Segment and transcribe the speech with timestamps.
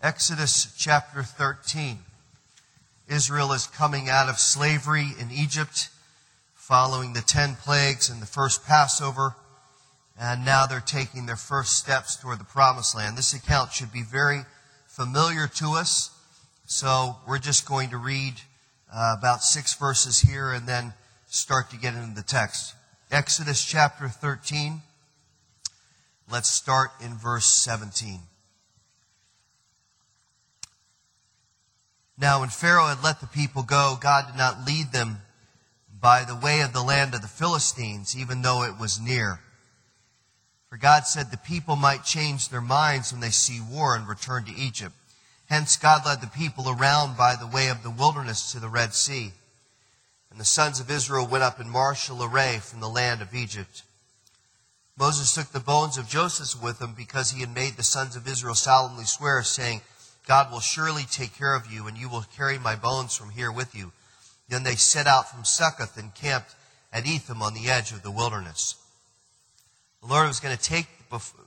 [0.00, 1.98] Exodus chapter 13.
[3.08, 5.88] Israel is coming out of slavery in Egypt
[6.54, 9.34] following the ten plagues and the first Passover,
[10.16, 13.18] and now they're taking their first steps toward the promised land.
[13.18, 14.42] This account should be very
[14.86, 16.16] familiar to us,
[16.64, 18.34] so we're just going to read
[18.94, 20.92] uh, about six verses here and then
[21.26, 22.76] start to get into the text.
[23.10, 24.80] Exodus chapter 13.
[26.30, 28.20] Let's start in verse 17.
[32.20, 35.18] Now, when Pharaoh had let the people go, God did not lead them
[36.00, 39.40] by the way of the land of the Philistines, even though it was near.
[40.68, 44.44] For God said the people might change their minds when they see war and return
[44.44, 44.94] to Egypt.
[45.48, 48.94] Hence, God led the people around by the way of the wilderness to the Red
[48.94, 49.32] Sea.
[50.30, 53.82] And the sons of Israel went up in martial array from the land of Egypt.
[54.98, 58.28] Moses took the bones of Joseph with him because he had made the sons of
[58.28, 59.80] Israel solemnly swear, saying,
[60.28, 63.50] God will surely take care of you, and you will carry my bones from here
[63.50, 63.92] with you.
[64.50, 66.54] Then they set out from Succoth and camped
[66.92, 68.74] at Etham on the edge of the wilderness.
[70.02, 70.86] The Lord was going to take,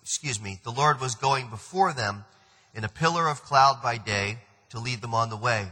[0.01, 2.25] excuse me, the Lord was going before them
[2.73, 4.39] in a pillar of cloud by day
[4.71, 5.67] to lead them on the way,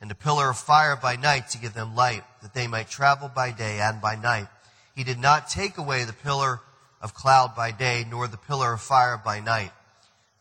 [0.00, 3.28] and a pillar of fire by night to give them light, that they might travel
[3.28, 4.46] by day and by night.
[4.94, 6.60] He did not take away the pillar
[7.02, 9.72] of cloud by day, nor the pillar of fire by night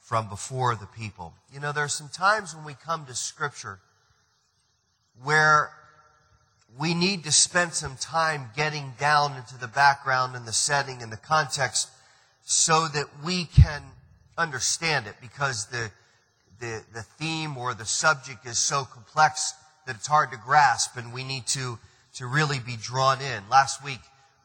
[0.07, 1.33] from before the people.
[1.53, 3.79] You know, there are some times when we come to Scripture
[5.21, 5.69] where
[6.79, 11.11] we need to spend some time getting down into the background and the setting and
[11.11, 11.89] the context
[12.45, 13.83] so that we can
[14.37, 15.91] understand it because the,
[16.61, 19.55] the, the theme or the subject is so complex
[19.87, 21.77] that it's hard to grasp and we need to,
[22.13, 23.43] to really be drawn in.
[23.51, 23.99] Last week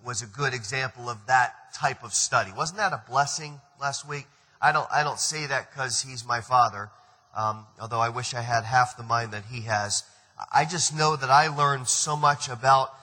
[0.05, 2.51] was a good example of that type of study.
[2.51, 4.27] Wasn't that a blessing last week?
[4.63, 6.91] I don't, I don't say that because he's my father,
[7.37, 10.05] um, although I wish I had half the mind that he has.
[10.53, 12.95] I just know that I learned so much about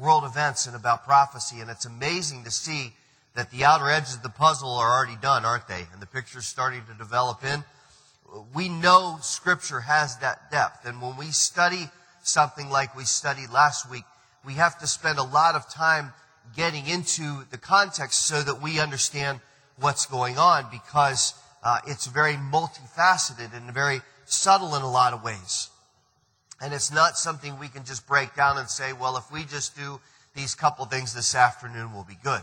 [0.00, 2.92] world events and about prophecy, and it's amazing to see
[3.34, 5.86] that the outer edges of the puzzle are already done, aren't they?
[5.92, 7.64] And the picture's starting to develop in.
[8.54, 11.88] We know Scripture has that depth, and when we study
[12.22, 14.04] something like we studied last week,
[14.44, 16.12] we have to spend a lot of time
[16.56, 19.40] getting into the context so that we understand
[19.80, 25.22] what's going on because uh, it's very multifaceted and very subtle in a lot of
[25.22, 25.70] ways.
[26.60, 29.76] And it's not something we can just break down and say, well, if we just
[29.76, 30.00] do
[30.34, 32.42] these couple things this afternoon, we'll be good.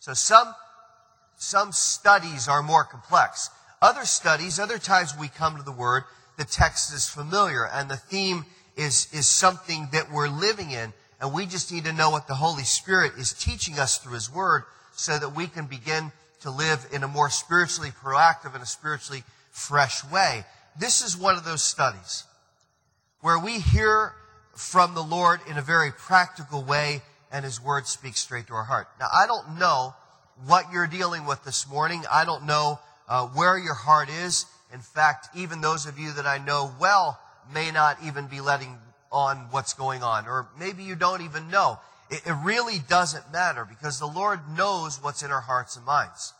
[0.00, 0.54] So some,
[1.36, 3.50] some studies are more complex.
[3.80, 6.04] Other studies, other times we come to the Word,
[6.38, 8.44] the text is familiar and the theme
[8.76, 10.92] is, is something that we're living in.
[11.20, 14.32] And we just need to know what the Holy Spirit is teaching us through His
[14.32, 14.64] Word
[14.94, 19.24] so that we can begin to live in a more spiritually proactive and a spiritually
[19.50, 20.44] fresh way.
[20.78, 22.24] This is one of those studies
[23.20, 24.12] where we hear
[24.54, 28.64] from the Lord in a very practical way and His Word speaks straight to our
[28.64, 28.88] heart.
[29.00, 29.94] Now, I don't know
[30.46, 32.02] what you're dealing with this morning.
[32.10, 32.78] I don't know
[33.08, 34.46] uh, where your heart is.
[34.72, 37.18] In fact, even those of you that I know well
[37.52, 38.76] may not even be letting
[39.10, 41.78] on what's going on, or maybe you don't even know.
[42.12, 46.34] It, it really doesn't matter because the Lord knows what's in our hearts and minds.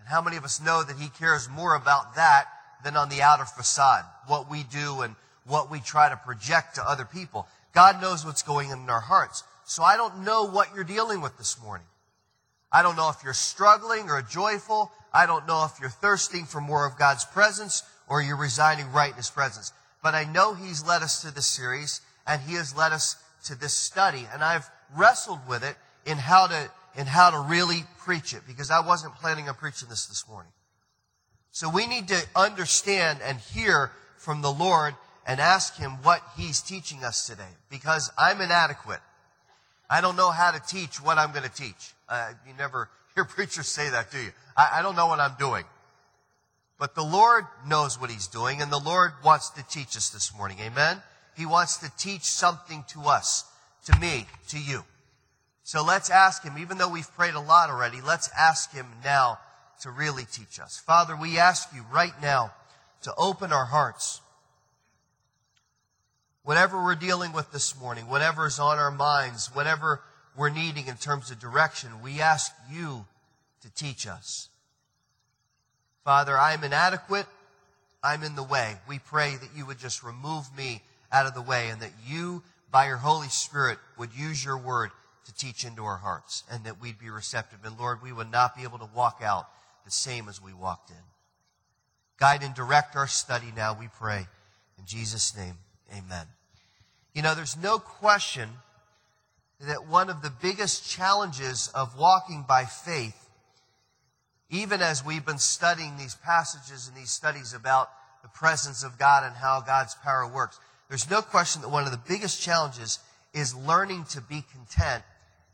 [0.00, 2.46] And how many of us know that He cares more about that
[2.82, 5.14] than on the outer facade, what we do and
[5.44, 7.46] what we try to project to other people.
[7.74, 9.44] God knows what's going on in our hearts.
[9.64, 11.86] So I don't know what you're dealing with this morning.
[12.72, 14.92] I don't know if you're struggling or joyful.
[15.12, 19.10] I don't know if you're thirsting for more of God's presence or you're residing right
[19.10, 19.72] in His presence.
[20.02, 23.54] But I know He's led us to this series and He has led us to
[23.54, 24.26] this study.
[24.32, 28.70] And I've wrestled with it in how to, in how to really preach it because
[28.70, 30.52] I wasn't planning on preaching this this morning.
[31.50, 34.94] So we need to understand and hear from the Lord
[35.26, 39.00] and ask Him what He's teaching us today because I'm inadequate.
[39.88, 41.94] I don't know how to teach what I'm going to teach.
[42.08, 44.32] Uh, you never hear preachers say that, do you?
[44.56, 45.64] I, I don't know what I'm doing.
[46.78, 50.36] But the Lord knows what He's doing and the Lord wants to teach us this
[50.36, 50.58] morning.
[50.60, 51.02] Amen?
[51.36, 53.44] He wants to teach something to us
[53.86, 54.84] to me, to you.
[55.62, 59.38] So let's ask Him, even though we've prayed a lot already, let's ask Him now
[59.80, 60.78] to really teach us.
[60.78, 62.52] Father, we ask you right now
[63.02, 64.20] to open our hearts.
[66.44, 70.02] Whatever we're dealing with this morning, whatever is on our minds, whatever
[70.36, 73.04] we're needing in terms of direction, we ask you
[73.62, 74.48] to teach us.
[76.04, 77.26] Father, I'm inadequate.
[78.02, 78.76] I'm in the way.
[78.88, 82.42] We pray that you would just remove me out of the way and that you
[82.76, 84.90] by your Holy Spirit, would use your word
[85.24, 87.60] to teach into our hearts and that we'd be receptive.
[87.64, 89.46] And Lord, we would not be able to walk out
[89.86, 90.96] the same as we walked in.
[92.18, 94.26] Guide and direct our study now, we pray.
[94.78, 95.54] In Jesus' name,
[95.90, 96.26] amen.
[97.14, 98.50] You know, there's no question
[99.58, 103.30] that one of the biggest challenges of walking by faith,
[104.50, 107.88] even as we've been studying these passages and these studies about
[108.20, 111.90] the presence of God and how God's power works, there's no question that one of
[111.90, 112.98] the biggest challenges
[113.34, 115.02] is learning to be content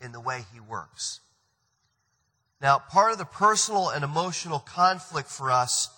[0.00, 1.20] in the way He works.
[2.60, 5.88] Now, part of the personal and emotional conflict for us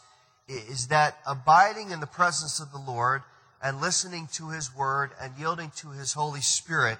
[0.49, 3.23] is that abiding in the presence of the Lord
[3.63, 6.99] and listening to His Word and yielding to His Holy Spirit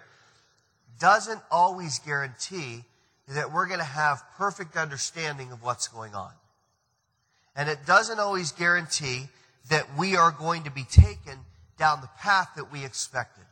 [0.99, 2.85] doesn't always guarantee
[3.29, 6.33] that we're going to have perfect understanding of what's going on.
[7.57, 9.29] And it doesn't always guarantee
[9.71, 11.39] that we are going to be taken
[11.79, 13.45] down the path that we expected.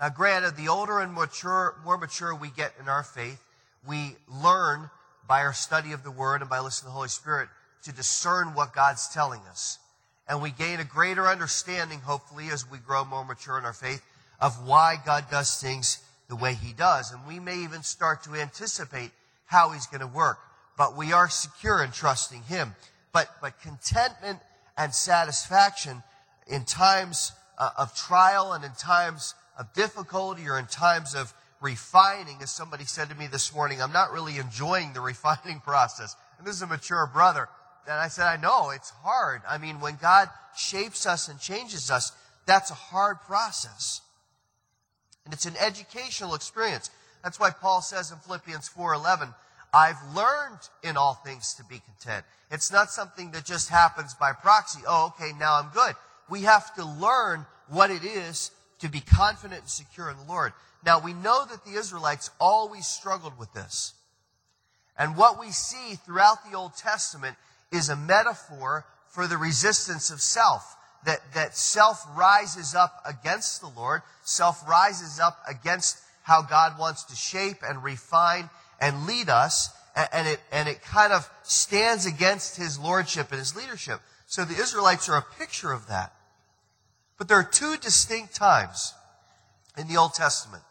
[0.00, 3.42] Now, granted, the older and mature, more mature we get in our faith,
[3.86, 4.90] we learn
[5.26, 7.48] by our study of the Word and by listening to the Holy Spirit
[7.82, 9.78] to discern what God's telling us.
[10.28, 14.02] And we gain a greater understanding, hopefully, as we grow more mature in our faith,
[14.40, 17.12] of why God does things the way He does.
[17.12, 19.10] And we may even start to anticipate
[19.46, 20.38] how He's going to work.
[20.76, 22.74] But we are secure in trusting Him.
[23.12, 24.38] But, but contentment
[24.76, 26.02] and satisfaction
[26.48, 32.38] in times uh, of trial and in times of difficulty or in times of refining,
[32.42, 36.16] as somebody said to me this morning, I'm not really enjoying the refining process.
[36.38, 37.48] And this is a mature brother.
[37.86, 39.42] And I said, I know, it's hard.
[39.48, 42.12] I mean, when God shapes us and changes us,
[42.46, 44.02] that's a hard process.
[45.24, 46.90] And it's an educational experience.
[47.22, 49.34] That's why Paul says in Philippians 4:11,
[49.72, 52.24] I've learned in all things to be content.
[52.50, 54.80] It's not something that just happens by proxy.
[54.86, 55.94] Oh, okay, now I'm good.
[56.28, 60.52] We have to learn what it is to be confident and secure in the Lord.
[60.84, 63.94] Now, we know that the Israelites always struggled with this.
[64.96, 67.36] And what we see throughout the Old Testament
[67.72, 70.76] is a metaphor for the resistance of self.
[71.04, 74.02] That, that self rises up against the Lord.
[74.22, 79.70] Self rises up against how God wants to shape and refine and lead us.
[79.94, 84.00] And, and it, and it kind of stands against His Lordship and His leadership.
[84.26, 86.12] So the Israelites are a picture of that.
[87.18, 88.94] But there are two distinct times
[89.76, 90.62] in the Old Testament.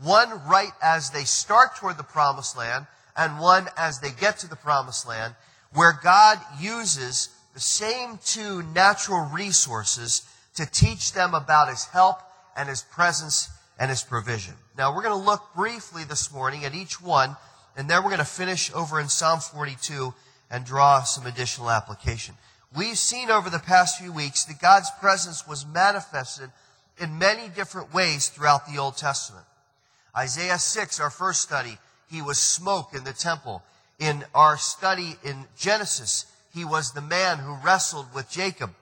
[0.00, 2.86] One right as they start toward the promised land,
[3.16, 5.34] and one as they get to the promised land
[5.72, 10.22] where God uses the same two natural resources
[10.56, 12.20] to teach them about His help
[12.56, 14.54] and His presence and His provision.
[14.78, 17.36] Now we're going to look briefly this morning at each one,
[17.76, 20.14] and then we're going to finish over in Psalm 42
[20.50, 22.36] and draw some additional application.
[22.76, 26.50] We've seen over the past few weeks that God's presence was manifested
[26.98, 29.46] in many different ways throughout the Old Testament.
[30.16, 31.78] Isaiah 6, our first study,
[32.10, 33.62] he was smoke in the temple
[33.98, 38.74] in our study in Genesis, he was the man who wrestled with Jacob.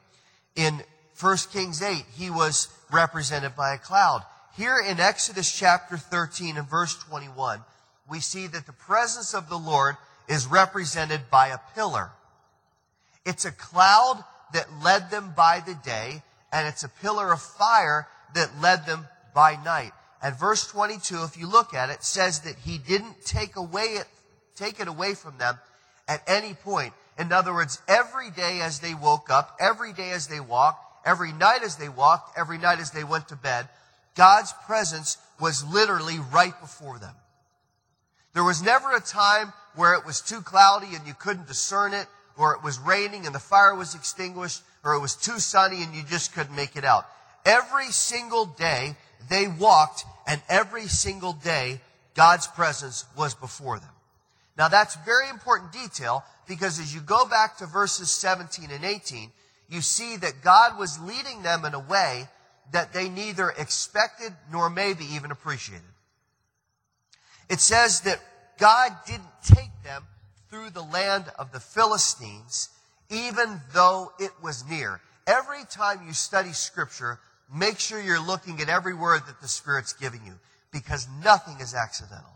[0.56, 0.82] In
[1.20, 4.22] 1 Kings 8, he was represented by a cloud.
[4.56, 7.60] Here in Exodus chapter 13 and verse 21,
[8.08, 9.96] we see that the presence of the Lord
[10.28, 12.10] is represented by a pillar.
[13.24, 16.22] It's a cloud that led them by the day,
[16.52, 19.92] and it's a pillar of fire that led them by night.
[20.22, 24.06] And verse 22, if you look at it, says that he didn't take away it
[24.56, 25.58] take it away from them
[26.08, 26.92] at any point.
[27.18, 31.32] In other words, every day as they woke up, every day as they walked, every
[31.32, 33.68] night as they walked, every night as they went to bed,
[34.14, 37.14] God's presence was literally right before them.
[38.34, 42.06] There was never a time where it was too cloudy and you couldn't discern it,
[42.36, 45.94] or it was raining and the fire was extinguished, or it was too sunny and
[45.94, 47.06] you just couldn't make it out.
[47.44, 48.96] Every single day
[49.28, 51.80] they walked and every single day
[52.14, 53.88] God's presence was before them.
[54.56, 59.30] Now that's very important detail because as you go back to verses 17 and 18,
[59.68, 62.28] you see that God was leading them in a way
[62.72, 65.84] that they neither expected nor maybe even appreciated.
[67.48, 68.20] It says that
[68.58, 70.04] God didn't take them
[70.52, 72.68] through the land of the Philistines,
[73.08, 75.00] even though it was near.
[75.26, 77.18] Every time you study scripture,
[77.52, 80.34] make sure you're looking at every word that the Spirit's giving you,
[80.70, 82.34] because nothing is accidental.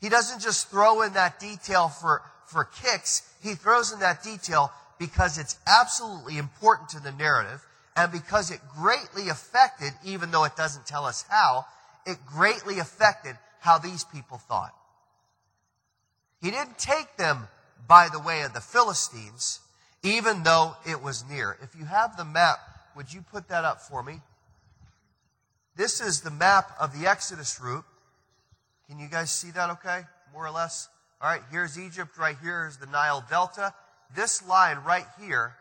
[0.00, 3.30] He doesn't just throw in that detail for, for kicks.
[3.42, 7.62] He throws in that detail because it's absolutely important to the narrative
[7.96, 11.66] and because it greatly affected, even though it doesn't tell us how,
[12.06, 14.74] it greatly affected how these people thought.
[16.44, 17.48] He didn't take them
[17.88, 19.60] by the way of the Philistines,
[20.02, 21.56] even though it was near.
[21.62, 22.58] If you have the map,
[22.94, 24.20] would you put that up for me?
[25.74, 27.86] This is the map of the Exodus route.
[28.86, 30.02] Can you guys see that okay?
[30.34, 30.90] More or less?
[31.22, 32.18] All right, here's Egypt.
[32.18, 33.72] Right here is the Nile Delta.
[34.14, 35.54] this line right here,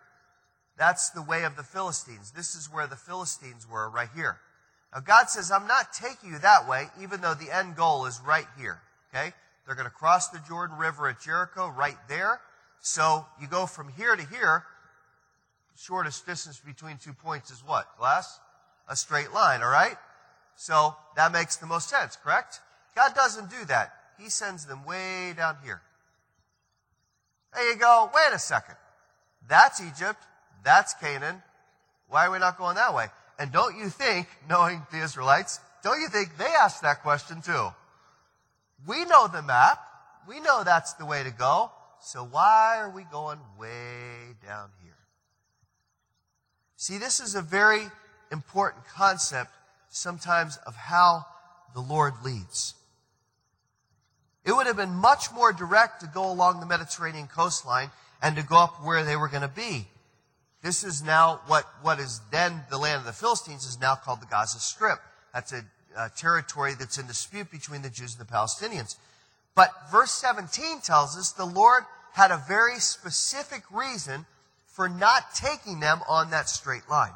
[0.77, 2.31] that's the way of the Philistines.
[2.31, 4.37] This is where the Philistines were, right here.
[4.93, 8.19] Now God says, I'm not taking you that way, even though the end goal is
[8.27, 8.81] right here.
[9.15, 9.31] Okay?
[9.65, 12.41] They're going to cross the Jordan River at Jericho right there.
[12.81, 14.63] So you go from here to here.
[15.77, 17.97] Shortest distance between two points is what?
[17.97, 18.39] Glass?
[18.87, 19.95] A straight line, all right?
[20.55, 22.59] So that makes the most sense, correct?
[22.95, 23.93] God doesn't do that.
[24.19, 25.81] He sends them way down here.
[27.53, 28.09] There you go.
[28.13, 28.75] Wait a second.
[29.47, 30.21] That's Egypt.
[30.63, 31.41] That's Canaan.
[32.07, 33.07] Why are we not going that way?
[33.39, 37.69] And don't you think, knowing the Israelites, don't you think they asked that question too?
[38.87, 39.79] We know the map.
[40.27, 41.71] We know that's the way to go.
[42.01, 44.91] So why are we going way down here?
[46.75, 47.87] See, this is a very
[48.31, 49.51] important concept
[49.89, 51.25] sometimes of how
[51.73, 52.73] the Lord leads.
[54.43, 58.43] It would have been much more direct to go along the Mediterranean coastline and to
[58.43, 59.87] go up where they were going to be.
[60.61, 64.21] This is now what, what is then the land of the Philistines is now called
[64.21, 64.99] the Gaza Strip.
[65.33, 65.63] That's a,
[65.97, 68.97] a territory that's in dispute between the Jews and the Palestinians.
[69.55, 71.83] But verse 17 tells us the Lord
[72.13, 74.25] had a very specific reason
[74.67, 77.13] for not taking them on that straight line.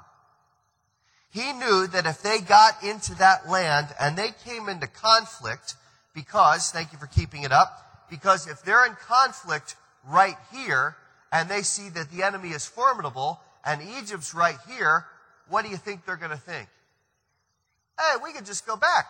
[1.31, 5.75] He knew that if they got into that land and they came into conflict,
[6.13, 9.75] because, thank you for keeping it up, because if they're in conflict
[10.07, 10.95] right here
[11.31, 15.05] and they see that the enemy is formidable and Egypt's right here,
[15.49, 16.69] what do you think they're going to think?
[17.99, 19.05] Hey, we could just go back.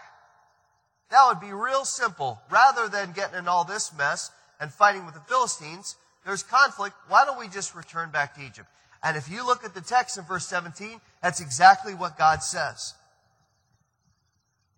[1.10, 2.42] That would be real simple.
[2.50, 6.96] Rather than getting in all this mess and fighting with the Philistines, there's conflict.
[7.08, 8.68] Why don't we just return back to Egypt?
[9.04, 12.94] And if you look at the text in verse 17, that's exactly what God says.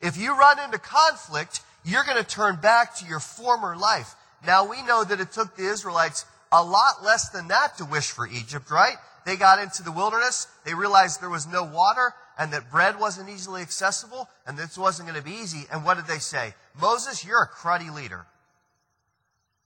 [0.01, 4.16] If you run into conflict, you're going to turn back to your former life.
[4.46, 8.12] Now we know that it took the Israelites a lot less than that to wish
[8.12, 8.96] for Egypt, right?
[9.25, 10.48] They got into the wilderness.
[10.66, 15.08] They realized there was no water and that bread wasn't easily accessible and this wasn't
[15.08, 15.67] going to be easy.
[15.72, 16.55] And what did they say?
[16.79, 18.25] Moses, you're a cruddy leader.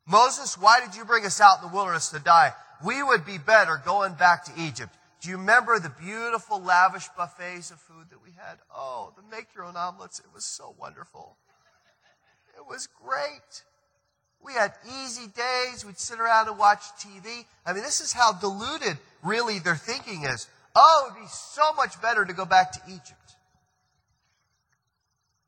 [0.08, 2.52] Moses, why did you bring us out in the wilderness to die?
[2.84, 4.94] We would be better going back to Egypt.
[5.22, 8.58] Do you remember the beautiful, lavish buffets of food that we had?
[8.76, 10.20] Oh, the make your own omelets.
[10.20, 11.38] It was so wonderful.
[12.58, 13.64] It was great.
[14.44, 15.86] We had easy days.
[15.86, 17.46] We'd sit around and watch TV.
[17.66, 20.50] I mean, this is how diluted really their thinking is.
[20.76, 23.14] Oh, it would be so much better to go back to Egypt.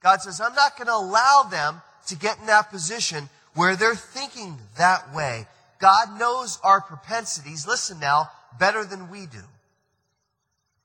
[0.03, 3.95] God says, I'm not going to allow them to get in that position where they're
[3.95, 5.47] thinking that way.
[5.79, 8.29] God knows our propensities, listen now,
[8.59, 9.41] better than we do.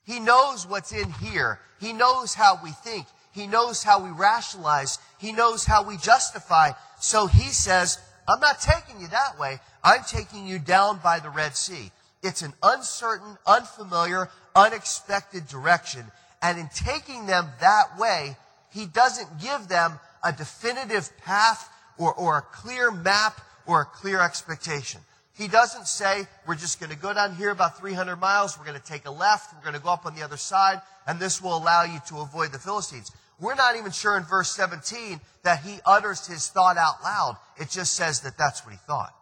[0.05, 1.61] He knows what's in here.
[1.79, 3.07] He knows how we think.
[3.33, 4.99] He knows how we rationalize.
[5.19, 6.73] He knows how we justify.
[6.99, 9.59] So he says, I'm not taking you that way.
[9.85, 11.91] I'm taking you down by the Red Sea.
[12.23, 16.05] It's an uncertain, unfamiliar, unexpected direction.
[16.43, 18.37] And in taking them that way,
[18.73, 24.21] he doesn't give them a definitive path or, or a clear map or a clear
[24.21, 25.01] expectation.
[25.35, 28.79] He doesn't say, we're just going to go down here about 300 miles, we're going
[28.79, 31.41] to take a left, we're going to go up on the other side, and this
[31.41, 33.11] will allow you to avoid the Philistines.
[33.41, 37.39] We're not even sure in verse 17 that he utters his thought out loud.
[37.57, 39.15] It just says that that's what he thought.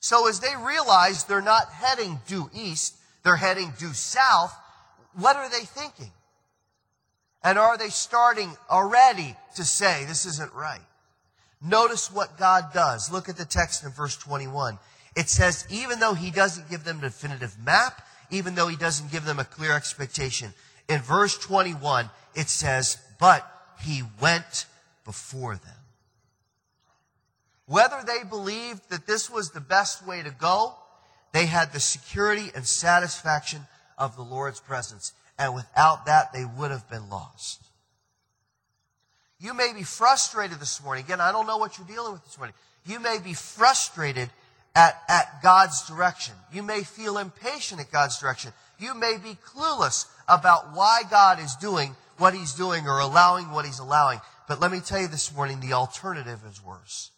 [0.00, 4.54] So as they realize they're not heading due east, they're heading due south,
[5.14, 6.10] what are they thinking?
[7.42, 10.80] And are they starting already to say, this isn't right?
[11.62, 13.12] Notice what God does.
[13.12, 14.78] Look at the text in verse 21.
[15.16, 19.10] It says, even though he doesn't give them a definitive map, even though he doesn't
[19.10, 20.54] give them a clear expectation,
[20.88, 23.46] in verse 21, it says, but
[23.82, 24.66] he went
[25.04, 25.79] before them.
[27.70, 30.74] Whether they believed that this was the best way to go,
[31.30, 33.60] they had the security and satisfaction
[33.96, 35.12] of the Lord's presence.
[35.38, 37.62] And without that, they would have been lost.
[39.38, 41.04] You may be frustrated this morning.
[41.04, 42.56] Again, I don't know what you're dealing with this morning.
[42.86, 44.30] You may be frustrated
[44.74, 46.34] at, at God's direction.
[46.52, 48.52] You may feel impatient at God's direction.
[48.80, 53.64] You may be clueless about why God is doing what he's doing or allowing what
[53.64, 54.20] he's allowing.
[54.48, 57.12] But let me tell you this morning, the alternative is worse.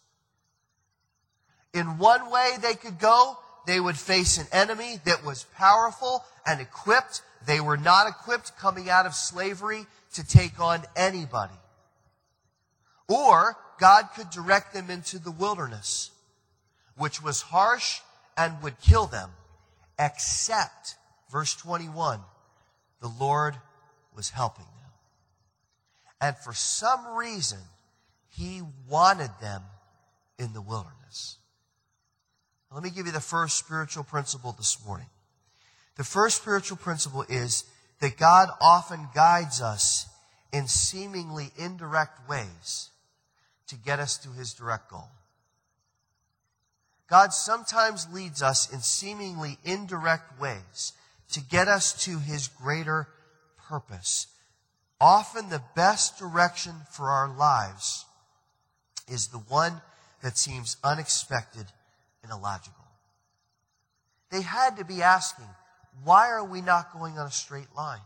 [1.73, 6.61] In one way they could go, they would face an enemy that was powerful and
[6.61, 7.21] equipped.
[7.45, 11.53] They were not equipped coming out of slavery to take on anybody.
[13.07, 16.11] Or God could direct them into the wilderness,
[16.95, 18.01] which was harsh
[18.37, 19.31] and would kill them,
[19.97, 20.95] except,
[21.31, 22.19] verse 21,
[23.01, 23.55] the Lord
[24.15, 24.91] was helping them.
[26.21, 27.59] And for some reason,
[28.29, 29.63] he wanted them
[30.39, 31.37] in the wilderness.
[32.73, 35.05] Let me give you the first spiritual principle this morning.
[35.95, 37.65] The first spiritual principle is
[37.99, 40.07] that God often guides us
[40.51, 42.89] in seemingly indirect ways
[43.67, 45.09] to get us to his direct goal.
[47.07, 50.93] God sometimes leads us in seemingly indirect ways
[51.31, 53.07] to get us to his greater
[53.69, 54.27] purpose.
[54.99, 58.05] Often the best direction for our lives
[59.07, 59.81] is the one
[60.23, 61.67] that seems unexpected
[62.23, 62.85] and illogical.
[64.31, 65.47] They had to be asking,
[66.03, 68.01] why are we not going on a straight line?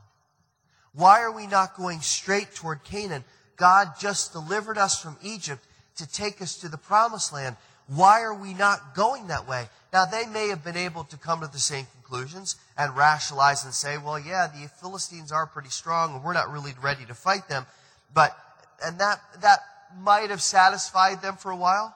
[0.93, 3.23] Why are we not going straight toward Canaan?
[3.55, 5.63] God just delivered us from Egypt
[5.97, 7.55] to take us to the promised land.
[7.87, 9.69] Why are we not going that way?
[9.93, 13.73] Now, they may have been able to come to the same conclusions and rationalize and
[13.73, 17.47] say, well, yeah, the Philistines are pretty strong and we're not really ready to fight
[17.47, 17.65] them.
[18.13, 18.37] But,
[18.83, 19.59] and that, that
[19.99, 21.95] might have satisfied them for a while.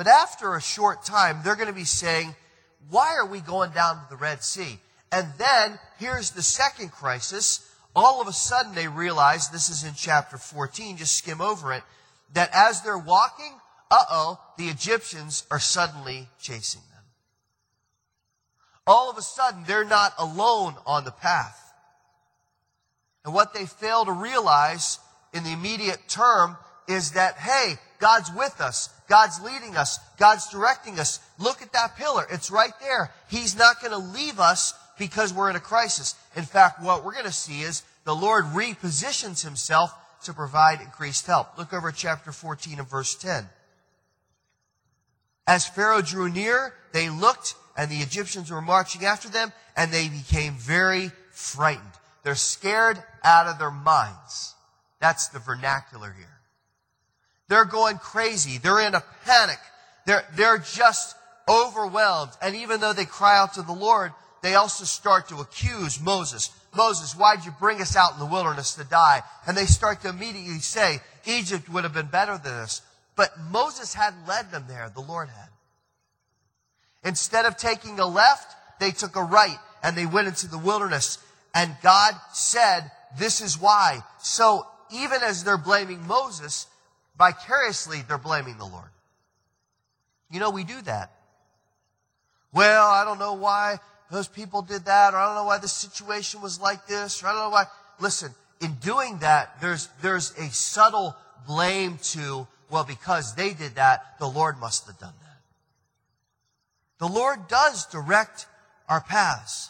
[0.00, 2.34] But after a short time, they're going to be saying,
[2.88, 4.80] why are we going down to the Red Sea?
[5.12, 7.70] And then here's the second crisis.
[7.94, 11.82] All of a sudden they realize, this is in chapter 14, just skim over it,
[12.32, 13.52] that as they're walking,
[13.90, 17.04] uh-oh, the Egyptians are suddenly chasing them.
[18.86, 21.74] All of a sudden, they're not alone on the path.
[23.26, 24.98] And what they fail to realize
[25.34, 26.56] in the immediate term
[26.90, 28.90] is that, hey, God's with us.
[29.08, 29.98] God's leading us.
[30.18, 31.20] God's directing us.
[31.38, 32.26] Look at that pillar.
[32.30, 33.12] It's right there.
[33.28, 36.14] He's not going to leave us because we're in a crisis.
[36.36, 39.92] In fact, what we're going to see is the Lord repositions himself
[40.24, 41.56] to provide increased help.
[41.56, 43.46] Look over chapter 14 and verse 10.
[45.46, 50.08] As Pharaoh drew near, they looked and the Egyptians were marching after them and they
[50.08, 51.86] became very frightened.
[52.22, 54.54] They're scared out of their minds.
[55.00, 56.39] That's the vernacular here.
[57.50, 58.58] They're going crazy.
[58.58, 59.58] They're in a panic.
[60.06, 61.16] They're, they're just
[61.48, 62.30] overwhelmed.
[62.40, 66.50] And even though they cry out to the Lord, they also start to accuse Moses.
[66.76, 69.24] Moses, why'd you bring us out in the wilderness to die?
[69.48, 72.82] And they start to immediately say, Egypt would have been better than this.
[73.16, 74.88] But Moses hadn't led them there.
[74.94, 75.48] The Lord had.
[77.02, 81.18] Instead of taking a left, they took a right and they went into the wilderness.
[81.52, 84.04] And God said, this is why.
[84.20, 86.68] So even as they're blaming Moses,
[87.20, 88.88] vicariously they're blaming the Lord.
[90.30, 91.12] You know, we do that.
[92.50, 93.78] Well, I don't know why
[94.10, 97.26] those people did that, or I don't know why the situation was like this, or
[97.26, 97.64] I don't know why.
[98.00, 101.14] Listen, in doing that, there's, there's a subtle
[101.46, 105.40] blame to, well, because they did that, the Lord must have done that.
[107.06, 108.46] The Lord does direct
[108.88, 109.68] our paths.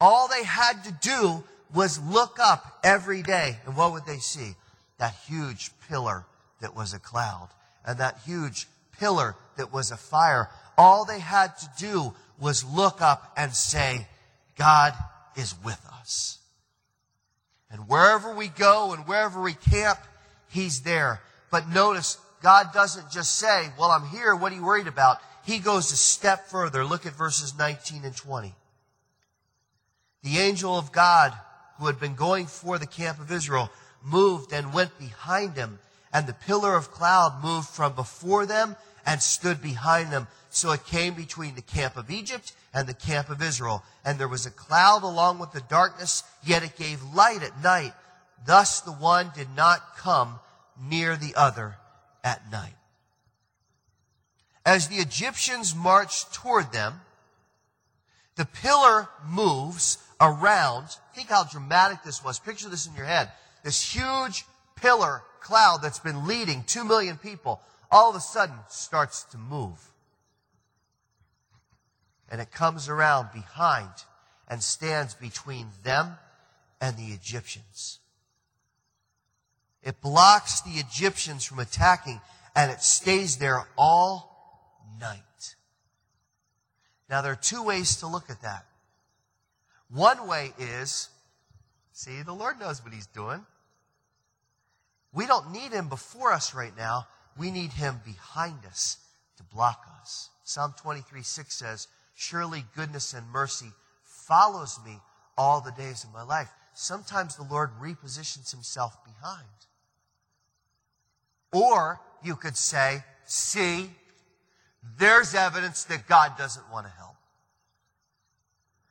[0.00, 1.42] All they had to do
[1.74, 4.54] was look up every day, and what would they see?
[4.98, 6.24] That huge pillar
[6.60, 7.48] that was a cloud,
[7.86, 8.66] and that huge
[8.98, 10.48] pillar that was a fire.
[10.78, 14.06] All they had to do was look up and say,
[14.56, 14.94] God
[15.36, 16.38] is with us.
[17.70, 19.98] And wherever we go and wherever we camp,
[20.48, 21.20] He's there.
[21.50, 24.34] But notice, God doesn't just say, well, I'm here.
[24.34, 25.18] What are you worried about?
[25.44, 26.84] he goes a step further.
[26.84, 28.54] Look at verses 19 and 20.
[30.22, 31.34] The angel of God,
[31.78, 33.70] who had been going for the camp of Israel,
[34.04, 35.78] moved and went behind him,
[36.12, 40.28] and the pillar of cloud moved from before them and stood behind them.
[40.50, 43.82] So it came between the camp of Egypt and the camp of Israel.
[44.04, 47.92] And there was a cloud along with the darkness, yet it gave light at night.
[48.46, 50.38] Thus the one did not come
[50.80, 51.76] near the other
[52.22, 52.74] at night.
[54.64, 57.00] As the Egyptians marched toward them,
[58.36, 60.88] the pillar moves around.
[61.14, 62.38] Think how dramatic this was.
[62.38, 63.30] Picture this in your head.
[63.64, 64.44] This huge
[64.76, 69.90] pillar cloud that's been leading two million people all of a sudden starts to move.
[72.30, 73.90] And it comes around behind
[74.46, 76.18] and stands between them
[76.80, 78.00] and the Egyptians.
[79.82, 82.20] It blocks the Egyptians from attacking
[82.54, 85.56] and it stays there all night.
[87.08, 88.66] Now, there are two ways to look at that.
[89.90, 91.08] One way is,
[91.92, 93.44] see, the Lord knows what He's doing.
[95.14, 97.06] We don't need Him before us right now.
[97.38, 98.98] We need Him behind us
[99.36, 100.30] to block us.
[100.42, 103.70] Psalm 23 6 says, Surely goodness and mercy
[104.04, 104.98] follows me
[105.38, 106.50] all the days of my life.
[106.74, 109.46] Sometimes the Lord repositions Himself behind.
[111.52, 113.90] Or you could say, See,
[114.98, 117.14] there's evidence that God doesn't want to help.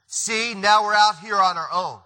[0.07, 1.99] See, now we're out here on our own.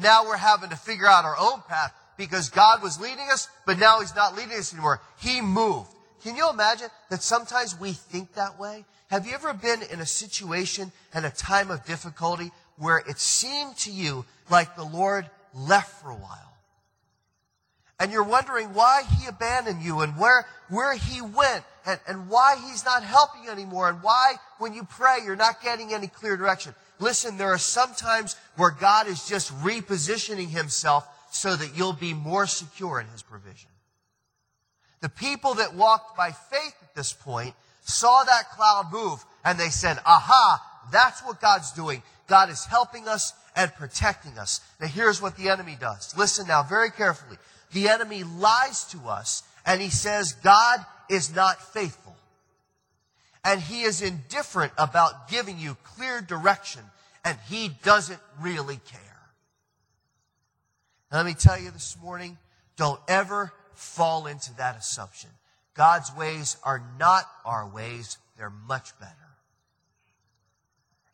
[0.00, 3.78] Now we're having to figure out our own path because God was leading us, but
[3.78, 5.00] now He's not leading us anymore.
[5.18, 5.90] He moved.
[6.22, 8.84] Can you imagine that sometimes we think that way?
[9.08, 13.76] Have you ever been in a situation and a time of difficulty where it seemed
[13.78, 16.54] to you like the Lord left for a while?
[18.00, 22.56] And you're wondering why he abandoned you and where, where he went and, and why
[22.66, 26.36] he's not helping you anymore and why when you pray you're not getting any clear
[26.36, 26.74] direction.
[26.98, 32.14] Listen, there are some times where God is just repositioning himself so that you'll be
[32.14, 33.70] more secure in his provision.
[35.00, 39.68] The people that walked by faith at this point saw that cloud move and they
[39.68, 42.02] said, aha, that's what God's doing.
[42.28, 44.60] God is helping us and protecting us.
[44.80, 46.16] Now here's what the enemy does.
[46.16, 47.36] Listen now very carefully.
[47.72, 50.78] The enemy lies to us and he says God
[51.10, 52.16] is not faithful.
[53.44, 56.82] And he is indifferent about giving you clear direction
[57.24, 59.13] and he doesn't really care.
[61.14, 62.38] Now, let me tell you this morning,
[62.76, 65.30] don't ever fall into that assumption.
[65.74, 68.18] God's ways are not our ways.
[68.36, 69.14] They're much better.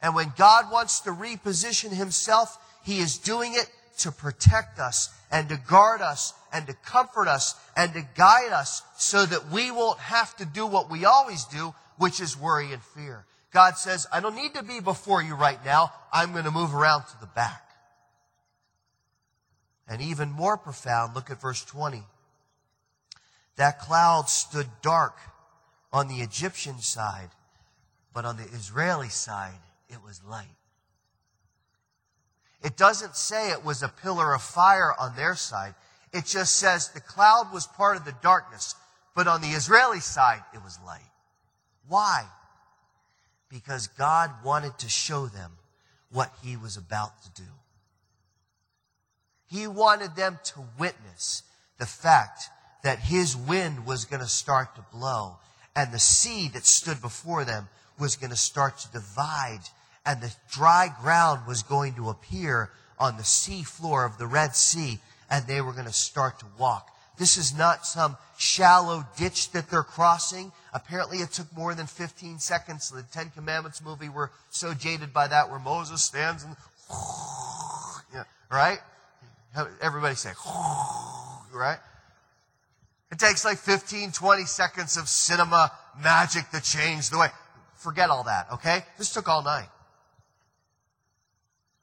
[0.01, 5.51] And when God wants to reposition himself, he is doing it to protect us and
[5.51, 9.99] to guard us and to comfort us and to guide us so that we won't
[9.99, 13.27] have to do what we always do, which is worry and fear.
[13.53, 15.93] God says, I don't need to be before you right now.
[16.11, 17.70] I'm going to move around to the back.
[19.91, 22.05] And even more profound, look at verse 20.
[23.57, 25.19] That cloud stood dark
[25.93, 27.31] on the Egyptian side,
[28.15, 30.47] but on the Israeli side, it was light.
[32.63, 35.75] It doesn't say it was a pillar of fire on their side.
[36.13, 38.77] It just says the cloud was part of the darkness,
[39.17, 41.01] but on the Israeli side, it was light.
[41.89, 42.27] Why?
[43.49, 45.51] Because God wanted to show them
[46.13, 47.49] what he was about to do.
[49.51, 51.43] He wanted them to witness
[51.79, 52.45] the fact
[52.83, 55.39] that his wind was going to start to blow
[55.75, 59.61] and the sea that stood before them was going to start to divide
[60.07, 64.55] and the dry ground was going to appear on the sea floor of the Red
[64.55, 64.99] Sea
[65.31, 66.89] and they were going to start to walk.
[67.19, 70.53] This is not some shallow ditch that they're crossing.
[70.73, 72.91] Apparently it took more than 15 seconds.
[72.91, 76.57] The Ten Commandments movie, we're so jaded by that where Moses stands and,
[78.51, 78.79] right?
[79.81, 80.31] Everybody say,
[81.53, 81.79] right?
[83.11, 87.29] It takes like 15, 20 seconds of cinema magic to change the way.
[87.77, 88.85] Forget all that, okay?
[88.99, 89.69] This took all night.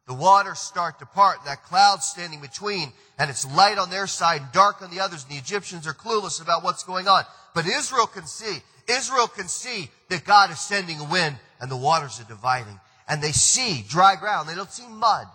[0.07, 4.41] The waters start to part, that cloud standing between, and it's light on their side
[4.41, 7.23] and dark on the others, and the Egyptians are clueless about what's going on.
[7.53, 8.61] But Israel can see.
[8.87, 12.79] Israel can see that God is sending a wind and the waters are dividing.
[13.09, 14.47] And they see dry ground.
[14.47, 15.27] They don't see mud.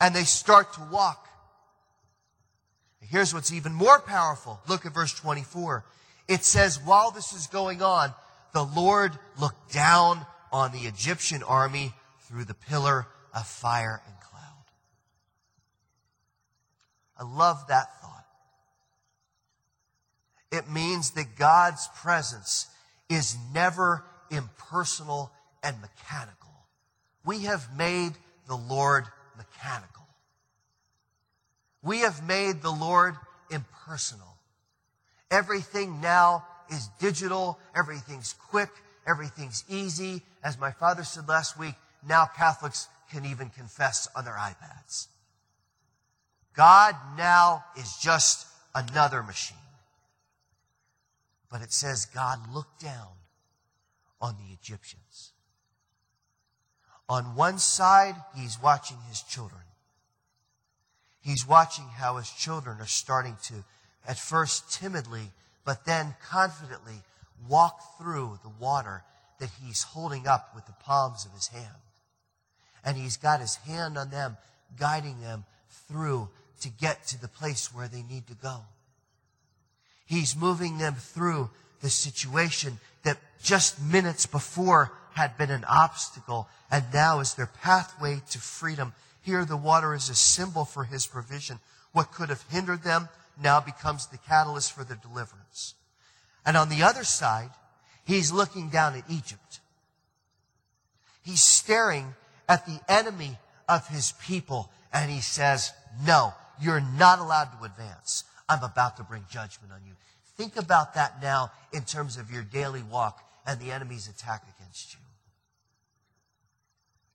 [0.00, 1.28] And they start to walk.
[3.00, 4.60] Here's what's even more powerful.
[4.68, 5.84] Look at verse 24.
[6.28, 8.14] It says, while this is going on,
[8.52, 14.64] the Lord looked down on the Egyptian army through the pillar of fire and cloud.
[17.18, 18.26] I love that thought.
[20.52, 22.68] It means that God's presence
[23.08, 25.32] is never impersonal
[25.62, 26.48] and mechanical.
[27.24, 28.12] We have made
[28.46, 29.04] the Lord
[29.40, 30.06] mechanical.
[31.82, 33.14] We have made the Lord
[33.50, 34.36] impersonal.
[35.30, 37.58] Everything now is digital.
[37.74, 38.70] Everything's quick.
[39.06, 40.22] Everything's easy.
[40.44, 41.74] As my father said last week,
[42.06, 45.08] now Catholics can even confess on their iPads.
[46.54, 49.56] God now is just another machine.
[51.50, 53.08] But it says God looked down
[54.20, 55.32] on the Egyptians.
[57.10, 59.60] On one side, he's watching his children.
[61.20, 63.64] He's watching how his children are starting to,
[64.08, 65.32] at first timidly,
[65.66, 67.02] but then confidently
[67.46, 69.02] walk through the water
[69.40, 71.76] that he's holding up with the palms of his hand
[72.84, 74.36] and he's got his hand on them,
[74.78, 75.44] guiding them
[75.88, 76.28] through
[76.60, 78.60] to get to the place where they need to go.
[80.06, 86.82] He's moving them through the situation that just minutes before had been an obstacle and
[86.94, 88.94] now is their pathway to freedom.
[89.20, 91.58] Here the water is a symbol for his provision.
[91.92, 95.74] What could have hindered them now becomes the catalyst for their deliverance.
[96.46, 97.50] And on the other side,
[98.04, 99.60] he's looking down at Egypt.
[101.22, 102.14] He's staring
[102.48, 103.36] at the enemy
[103.68, 105.70] of his people and he says,
[106.06, 108.24] no, you're not allowed to advance.
[108.48, 109.92] I'm about to bring judgment on you.
[110.38, 114.94] Think about that now in terms of your daily walk and the enemy's attack against
[114.94, 115.00] you.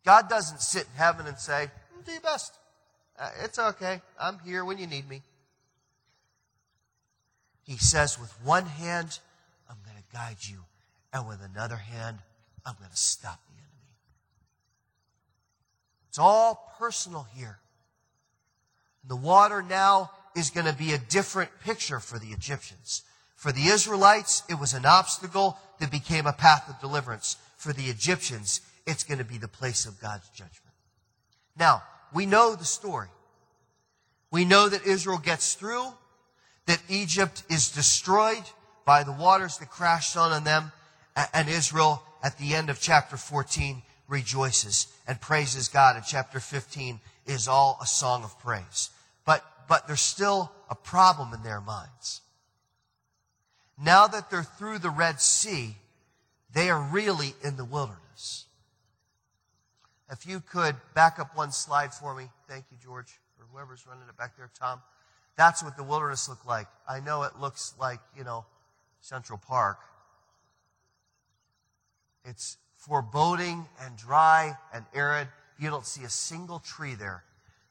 [0.05, 1.69] God doesn't sit in heaven and say,
[2.05, 2.53] do your best.
[3.19, 4.01] Uh, it's okay.
[4.19, 5.23] I'm here when you need me.
[7.63, 9.19] He says, with one hand,
[9.69, 10.59] I'm going to guide you,
[11.11, 12.19] and with another hand,
[12.65, 13.65] I'm going to stop the enemy.
[16.09, 17.57] It's all personal here.
[19.07, 23.03] The water now is going to be a different picture for the Egyptians.
[23.35, 27.37] For the Israelites, it was an obstacle that became a path of deliverance.
[27.57, 30.75] For the Egyptians, it's going to be the place of God's judgment.
[31.57, 33.07] Now, we know the story.
[34.31, 35.85] We know that Israel gets through,
[36.65, 38.43] that Egypt is destroyed
[38.85, 40.71] by the waters that crashed on them,
[41.33, 45.95] and Israel, at the end of chapter 14, rejoices and praises God.
[45.95, 48.89] And chapter 15 is all a song of praise.
[49.25, 52.21] But, but there's still a problem in their minds.
[53.81, 55.75] Now that they're through the Red Sea,
[56.53, 58.44] they are really in the wilderness.
[60.09, 62.29] If you could back up one slide for me.
[62.47, 64.81] Thank you, George, or whoever's running it back there, Tom.
[65.35, 66.67] That's what the wilderness looked like.
[66.87, 68.45] I know it looks like, you know,
[69.01, 69.79] Central Park.
[72.23, 75.27] It's foreboding and dry and arid.
[75.59, 77.23] You don't see a single tree there.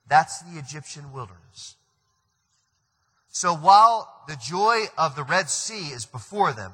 [0.09, 1.77] That's the Egyptian wilderness.
[3.29, 6.73] So while the joy of the Red Sea is before them,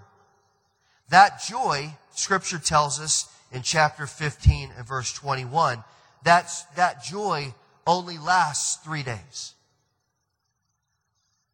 [1.08, 5.82] that joy, scripture tells us in chapter 15 and verse 21,
[6.22, 7.54] that's, that joy
[7.86, 9.54] only lasts three days.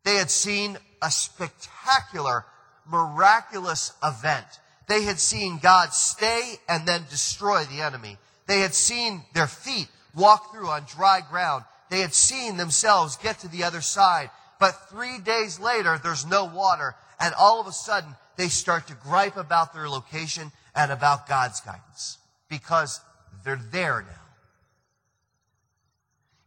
[0.04, 2.44] They had seen a spectacular,
[2.86, 4.46] miraculous event.
[4.88, 8.18] They had seen God stay and then destroy the enemy.
[8.46, 11.64] They had seen their feet walk through on dry ground.
[11.90, 14.30] They had seen themselves get to the other side.
[14.58, 16.94] But three days later, there's no water.
[17.20, 21.60] And all of a sudden, they start to gripe about their location and about God's
[21.60, 23.00] guidance because
[23.44, 24.26] they're there now.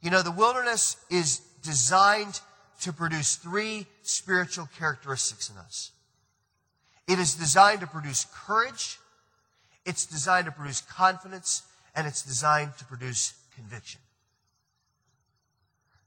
[0.01, 2.39] You know, the wilderness is designed
[2.81, 5.91] to produce three spiritual characteristics in us.
[7.07, 8.99] It is designed to produce courage,
[9.85, 11.63] it's designed to produce confidence,
[11.95, 13.99] and it's designed to produce conviction.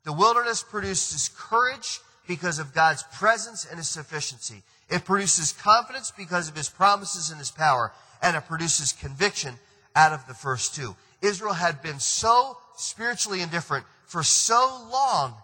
[0.05, 4.63] The wilderness produces courage because of God's presence and His sufficiency.
[4.89, 7.93] It produces confidence because of His promises and His power.
[8.23, 9.55] And it produces conviction
[9.95, 10.97] out of the first two.
[11.21, 15.35] Israel had been so spiritually indifferent for so long,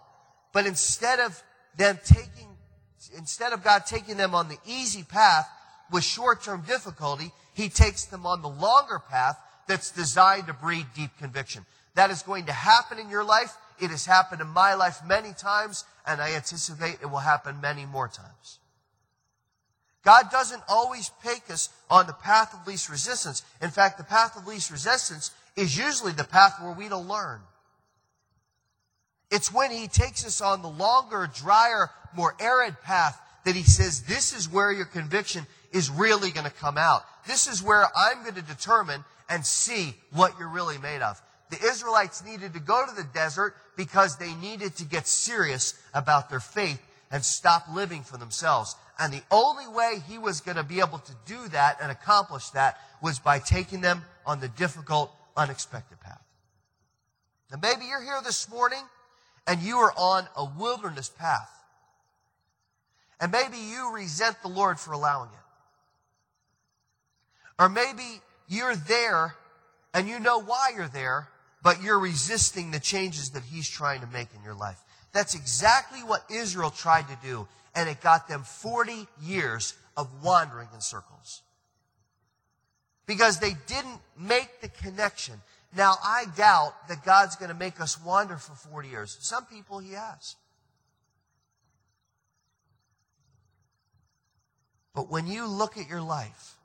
[0.53, 1.41] but instead of
[1.77, 2.47] them taking,
[3.17, 5.47] instead of God taking them on the easy path
[5.91, 9.37] with short-term difficulty, He takes them on the longer path
[9.67, 11.65] that's designed to breed deep conviction.
[11.95, 13.57] That is going to happen in your life.
[13.79, 17.85] It has happened in my life many times, and I anticipate it will happen many
[17.85, 18.59] more times.
[20.03, 23.43] God doesn't always take us on the path of least resistance.
[23.61, 27.41] In fact, the path of least resistance is usually the path where we don't learn.
[29.29, 34.01] It's when He takes us on the longer, drier, more arid path that He says,
[34.03, 37.03] this is where your conviction is really going to come out.
[37.27, 41.21] This is where I'm going to determine and see what you're really made of.
[41.51, 46.29] The Israelites needed to go to the desert because they needed to get serious about
[46.29, 48.75] their faith and stop living for themselves.
[48.99, 52.49] And the only way he was going to be able to do that and accomplish
[52.49, 56.21] that was by taking them on the difficult, unexpected path.
[57.51, 58.83] Now maybe you're here this morning
[59.47, 61.49] and you are on a wilderness path.
[63.19, 65.35] And maybe you resent the Lord for allowing it.
[67.57, 69.35] Or maybe you're there
[69.93, 71.27] and you know why you're there,
[71.61, 74.79] but you're resisting the changes that he's trying to make in your life.
[75.11, 80.67] That's exactly what Israel tried to do and it got them 40 years of wandering
[80.73, 81.41] in circles.
[83.05, 85.35] Because they didn't make the connection.
[85.75, 89.17] Now, I doubt that God's going to make us wander for 40 years.
[89.21, 90.35] Some people He has.
[94.93, 96.55] But when you look at your life,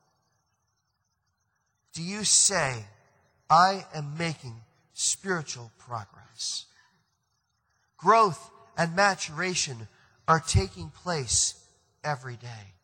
[1.93, 2.85] do you say,
[3.49, 4.57] I am making
[4.95, 6.67] spiritual progress?
[7.97, 9.89] Growth and maturation
[10.27, 11.55] are taking place
[12.03, 12.75] every day.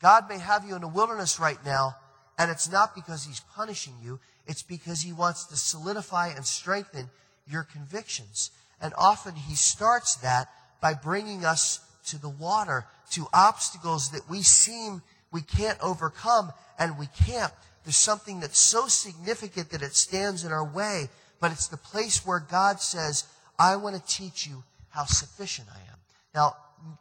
[0.00, 1.96] God may have you in a wilderness right now,
[2.38, 7.08] and it's not because He's punishing you, it's because He wants to solidify and strengthen
[7.46, 8.50] your convictions.
[8.80, 10.48] And often He starts that
[10.80, 16.98] by bringing us to the water, to obstacles that we seem we can't overcome, and
[16.98, 17.52] we can't.
[17.84, 21.08] There's something that's so significant that it stands in our way,
[21.40, 23.24] but it's the place where God says,
[23.58, 25.98] I want to teach you how sufficient I am.
[26.34, 26.56] Now,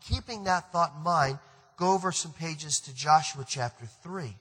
[0.07, 1.39] keeping that thought in mind,
[1.77, 4.35] go over some pages to Joshua chapter 3.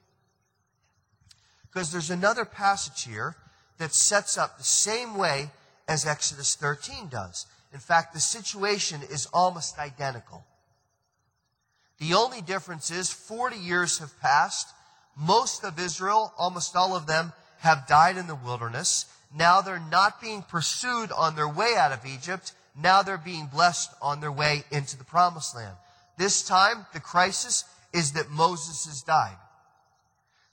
[1.68, 3.36] Because there's another passage here
[3.78, 5.50] that sets up the same way
[5.88, 7.46] as Exodus 13 does.
[7.72, 10.44] In fact, the situation is almost identical.
[11.98, 14.68] The only difference is 40 years have passed.
[15.16, 19.06] Most of Israel, almost all of them, have died in the wilderness.
[19.34, 22.52] Now they're not being pursued on their way out of Egypt.
[22.80, 25.76] Now they're being blessed on their way into the promised land.
[26.18, 29.36] This time, the crisis is that Moses has died.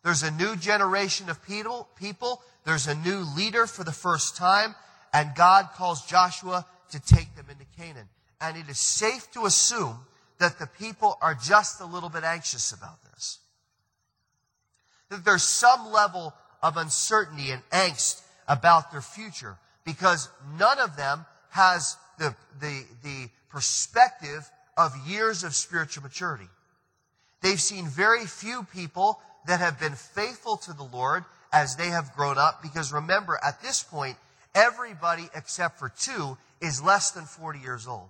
[0.03, 2.41] There's a new generation of people.
[2.65, 4.75] There's a new leader for the first time,
[5.13, 8.07] and God calls Joshua to take them into Canaan.
[8.41, 9.97] And it is safe to assume
[10.39, 13.39] that the people are just a little bit anxious about this.
[15.09, 21.25] That there's some level of uncertainty and angst about their future because none of them
[21.51, 26.49] has the, the, the perspective of years of spiritual maturity.
[27.41, 32.13] They've seen very few people that have been faithful to the Lord as they have
[32.15, 34.17] grown up because remember, at this point,
[34.53, 38.09] everybody except for two is less than 40 years old.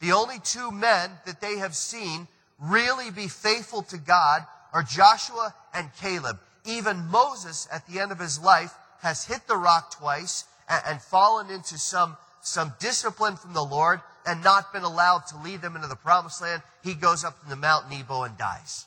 [0.00, 2.26] The only two men that they have seen
[2.58, 6.38] really be faithful to God are Joshua and Caleb.
[6.64, 11.02] Even Moses, at the end of his life, has hit the rock twice and, and
[11.02, 15.76] fallen into some, some discipline from the Lord and not been allowed to lead them
[15.76, 16.62] into the promised land.
[16.82, 18.86] He goes up to the Mount Nebo and dies.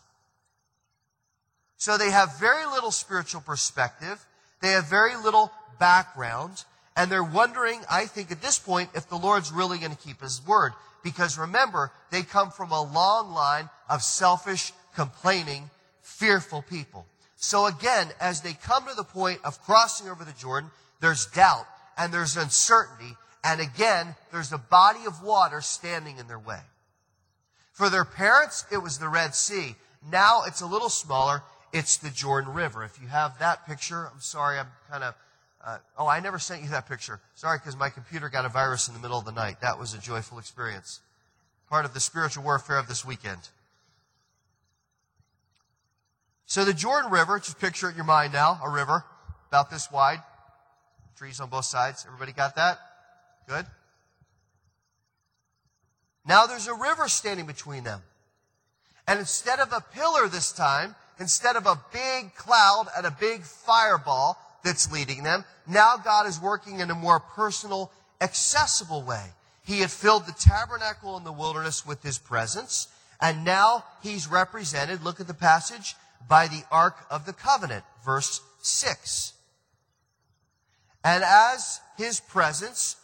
[1.78, 4.26] So they have very little spiritual perspective.
[4.62, 6.64] They have very little background.
[6.96, 10.20] And they're wondering, I think at this point, if the Lord's really going to keep
[10.22, 10.74] his word.
[11.04, 15.70] Because remember, they come from a long line of selfish, complaining,
[16.02, 17.06] fearful people.
[17.38, 21.66] So again, as they come to the point of crossing over the Jordan, there's doubt
[21.98, 23.16] and there's uncertainty.
[23.44, 26.60] And again, there's a body of water standing in their way.
[27.72, 29.76] For their parents, it was the Red Sea.
[30.12, 31.44] Now it's a little smaller.
[31.72, 32.84] It's the Jordan River.
[32.84, 35.14] If you have that picture, I'm sorry, I'm kind of
[35.68, 37.20] uh, oh, I never sent you that picture.
[37.36, 39.60] Sorry, because my computer got a virus in the middle of the night.
[39.62, 41.02] That was a joyful experience.
[41.70, 43.50] Part of the spiritual warfare of this weekend.
[46.48, 49.04] So the Jordan River, just picture it in your mind now, a river
[49.50, 50.24] about this wide,
[51.18, 52.06] trees on both sides.
[52.08, 52.80] Everybody got that?
[53.48, 53.66] Good.
[56.26, 58.02] Now there's a river standing between them.
[59.08, 63.44] And instead of a pillar this time, instead of a big cloud and a big
[63.44, 65.46] fireball, that's leading them.
[65.66, 69.26] Now God is working in a more personal, accessible way.
[69.64, 72.88] He had filled the tabernacle in the wilderness with his presence,
[73.22, 75.96] and now he's represented, look at the passage,
[76.28, 79.34] by the Ark of the Covenant, verse 6.
[81.04, 82.98] And as his presence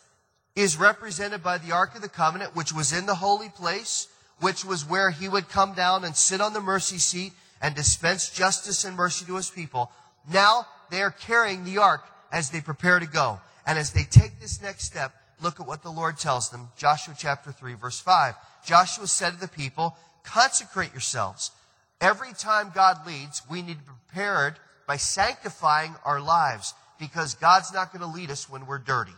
[0.55, 4.07] is represented by the Ark of the Covenant, which was in the holy place,
[4.39, 8.29] which was where he would come down and sit on the mercy seat and dispense
[8.29, 9.91] justice and mercy to his people,
[10.31, 13.39] now they are carrying the ark as they prepare to go.
[13.65, 16.69] And as they take this next step, look at what the Lord tells them.
[16.77, 18.35] Joshua chapter 3 verse 5.
[18.65, 21.51] Joshua said to the people, consecrate yourselves.
[22.01, 27.73] Every time God leads, we need to be prepared by sanctifying our lives because God's
[27.73, 29.13] not going to lead us when we're dirty.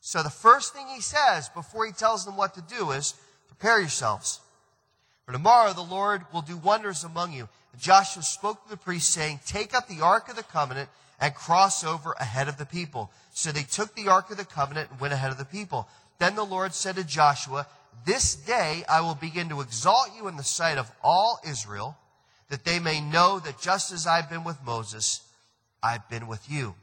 [0.00, 3.14] So the first thing he says before he tells them what to do is
[3.48, 4.40] prepare yourselves.
[5.24, 7.48] For tomorrow the Lord will do wonders among you.
[7.78, 11.82] Joshua spoke to the priests saying, take up the ark of the covenant and cross
[11.82, 13.10] over ahead of the people.
[13.32, 15.88] So they took the ark of the covenant and went ahead of the people.
[16.18, 17.66] Then the Lord said to Joshua,
[18.06, 21.96] this day I will begin to exalt you in the sight of all Israel,
[22.50, 25.22] that they may know that just as I've been with Moses,
[25.82, 26.74] I've been with you.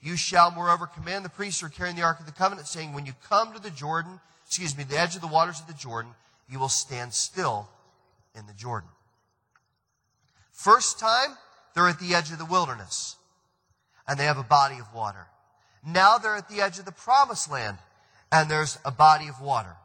[0.00, 2.92] You shall moreover command the priests who are carrying the ark of the covenant, saying,
[2.92, 5.74] when you come to the Jordan, excuse me, the edge of the waters of the
[5.74, 6.12] Jordan,
[6.48, 7.68] you will stand still
[8.34, 8.88] in the Jordan.
[10.52, 11.36] First time,
[11.74, 13.16] they're at the edge of the wilderness
[14.06, 15.26] and they have a body of water.
[15.86, 17.78] Now they're at the edge of the promised land
[18.32, 19.76] and there's a body of water.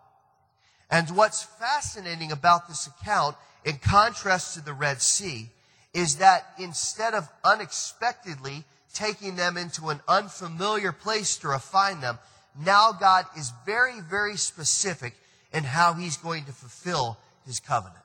[0.89, 5.49] And what's fascinating about this account, in contrast to the Red Sea,
[5.93, 12.19] is that instead of unexpectedly taking them into an unfamiliar place to refine them,
[12.63, 15.15] now God is very, very specific
[15.53, 17.99] in how he's going to fulfill his covenant.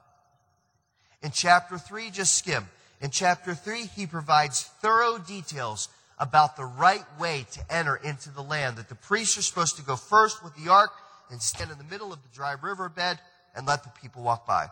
[1.23, 2.69] In chapter 3, just skim.
[3.01, 5.89] In chapter 3, he provides thorough details
[6.19, 8.77] about the right way to enter into the land.
[8.77, 10.91] That the priests are supposed to go first with the ark
[11.31, 13.19] and stand in the middle of the dry riverbed
[13.55, 14.69] and let the people walk by.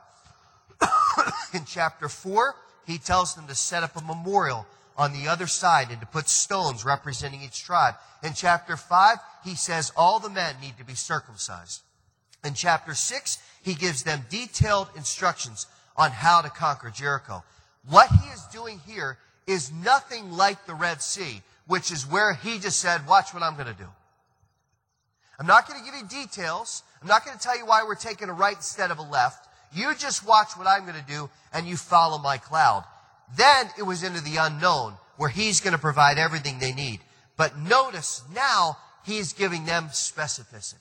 [1.54, 2.54] in chapter 4,
[2.86, 6.28] he tells them to set up a memorial on the other side and to put
[6.28, 7.94] stones representing each tribe.
[8.22, 11.82] In chapter 5, he says all the men need to be circumcised.
[12.44, 17.44] In chapter 6, he gives them detailed instructions on how to conquer Jericho.
[17.88, 22.58] What he is doing here is nothing like the Red Sea, which is where he
[22.58, 23.88] just said, watch what I'm going to do.
[25.38, 26.82] I'm not going to give you details.
[27.00, 29.46] I'm not going to tell you why we're taking a right instead of a left.
[29.72, 32.84] You just watch what I'm going to do and you follow my cloud.
[33.36, 37.00] Then it was into the unknown where he's going to provide everything they need.
[37.36, 40.74] But notice now he's giving them specificity.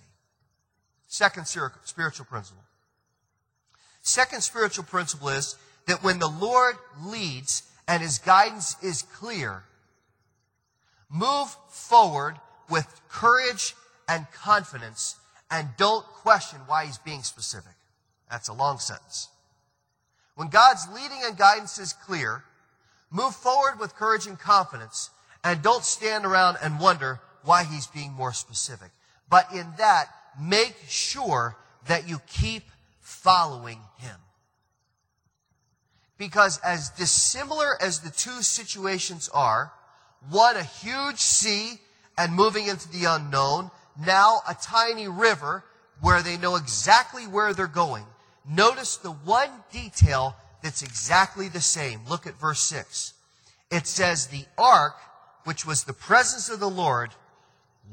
[1.07, 2.63] Second spiritual principle.
[4.01, 5.55] Second spiritual principle is
[5.85, 9.63] that when the Lord leads and his guidance is clear,
[11.09, 12.35] move forward
[12.69, 13.75] with courage
[14.07, 15.15] and confidence
[15.49, 17.73] and don't question why he's being specific.
[18.29, 19.29] That's a long sentence.
[20.35, 22.43] When God's leading and guidance is clear,
[23.09, 25.09] move forward with courage and confidence
[25.43, 28.91] and don't stand around and wonder why he's being more specific.
[29.29, 30.07] But in that,
[30.39, 31.55] make sure
[31.87, 32.63] that you keep
[32.99, 34.17] following him.
[36.17, 39.71] Because as dissimilar as the two situations are,
[40.29, 41.79] one a huge sea
[42.17, 45.63] and moving into the unknown, now a tiny river
[46.01, 48.05] where they know exactly where they're going.
[48.47, 52.01] Notice the one detail that's exactly the same.
[52.09, 53.13] Look at verse 6.
[53.71, 54.95] It says, The ark,
[55.43, 57.11] which was the presence of the Lord,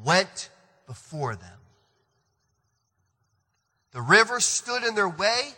[0.03, 0.51] went
[0.87, 1.59] before them.
[3.93, 5.51] The river stood in their way,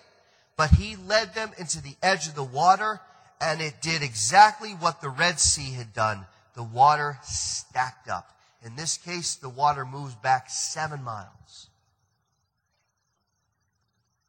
[0.57, 3.01] but he led them into the edge of the water,
[3.40, 6.26] and it did exactly what the Red Sea had done.
[6.55, 8.36] The water stacked up.
[8.66, 11.68] In this case, the water moves back seven miles.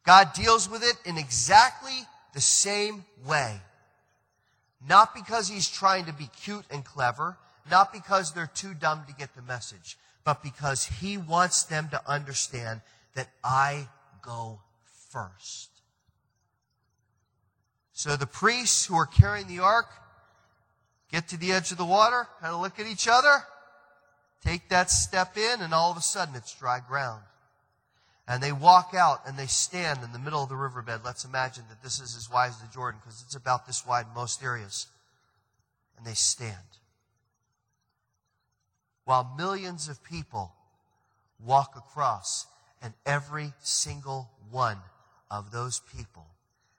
[0.06, 3.60] God deals with it in exactly the same way.
[4.88, 7.36] Not because he's trying to be cute and clever,
[7.70, 12.02] not because they're too dumb to get the message, but because he wants them to
[12.10, 12.82] understand
[13.16, 13.88] that I
[14.22, 14.60] go
[15.10, 15.70] first.
[17.92, 19.88] So the priests who are carrying the ark
[21.12, 23.44] get to the edge of the water, kind of look at each other,
[24.44, 27.24] take that step in, and all of a sudden it's dry ground.
[28.28, 31.02] And they walk out and they stand in the middle of the riverbed.
[31.06, 34.06] Let's imagine that this is as wide as the Jordan because it's about this wide
[34.08, 34.88] in most areas.
[35.98, 36.56] And they stand.
[39.06, 40.52] While millions of people
[41.44, 42.48] walk across
[42.82, 44.78] and every single one
[45.32, 46.26] of those people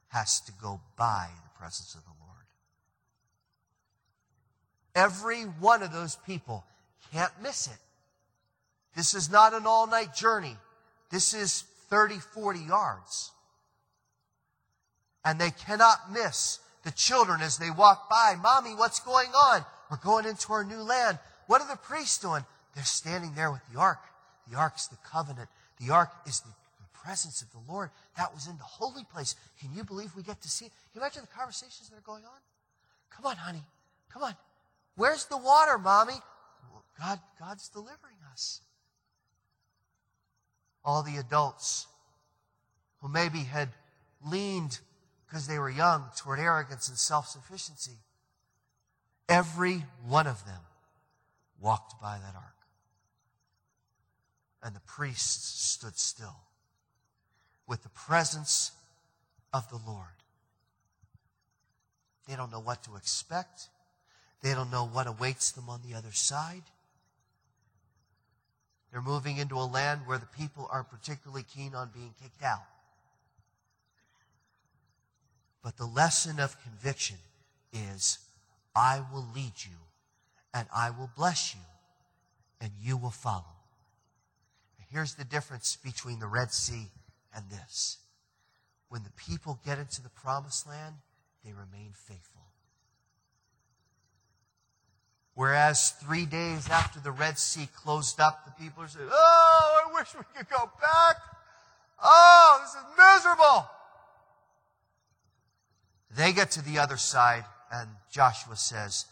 [0.08, 2.44] has to go by the presence of the Lord.
[4.94, 6.64] Every one of those people
[7.12, 7.78] can't miss it.
[8.96, 10.56] This is not an all night journey.
[11.10, 13.30] This is 30, 40 yards.
[15.24, 18.34] And they cannot miss the children as they walk by.
[18.40, 19.64] Mommy, what's going on?
[19.90, 21.18] We're going into our new land.
[21.46, 22.44] What are the priests doing?
[22.74, 24.00] They're standing there with the ark.
[24.50, 25.48] The ark's the covenant.
[25.80, 26.48] The ark is the,
[27.08, 27.88] presence of the Lord.
[28.18, 29.34] That was in the holy place.
[29.60, 30.66] Can you believe we get to see?
[30.66, 32.40] Can you imagine the conversations that are going on?
[33.10, 33.62] Come on, honey.
[34.12, 34.34] Come on.
[34.96, 36.20] Where's the water, mommy?
[36.98, 38.60] God, God's delivering us.
[40.84, 41.86] All the adults
[43.00, 43.68] who maybe had
[44.24, 44.78] leaned
[45.26, 47.98] because they were young toward arrogance and self-sufficiency.
[49.28, 50.60] Every one of them
[51.60, 52.58] walked by that ark
[54.62, 56.36] and the priests stood still
[57.66, 58.72] with the presence
[59.52, 60.06] of the Lord.
[62.26, 63.68] They don't know what to expect.
[64.42, 66.64] They don't know what awaits them on the other side.
[68.90, 72.64] They're moving into a land where the people aren't particularly keen on being kicked out.
[75.62, 77.18] But the lesson of conviction
[77.72, 78.18] is
[78.74, 79.76] I will lead you
[80.54, 81.60] and I will bless you
[82.60, 83.58] and you will follow.
[84.90, 86.88] Here's the difference between the Red Sea
[87.34, 87.98] and this.
[88.88, 90.94] When the people get into the promised land,
[91.44, 92.47] they remain faithful.
[95.38, 99.94] Whereas three days after the Red Sea closed up, the people are saying, Oh, I
[99.94, 101.14] wish we could go back.
[102.02, 103.70] Oh, this is miserable.
[106.16, 109.06] They get to the other side, and Joshua says,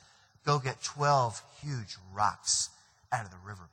[0.44, 2.70] Go get 12 huge rocks
[3.12, 3.70] out of the riverbed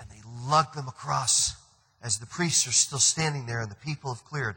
[0.00, 1.56] and they lug them across
[2.02, 4.56] as the priests are still standing there and the people have cleared.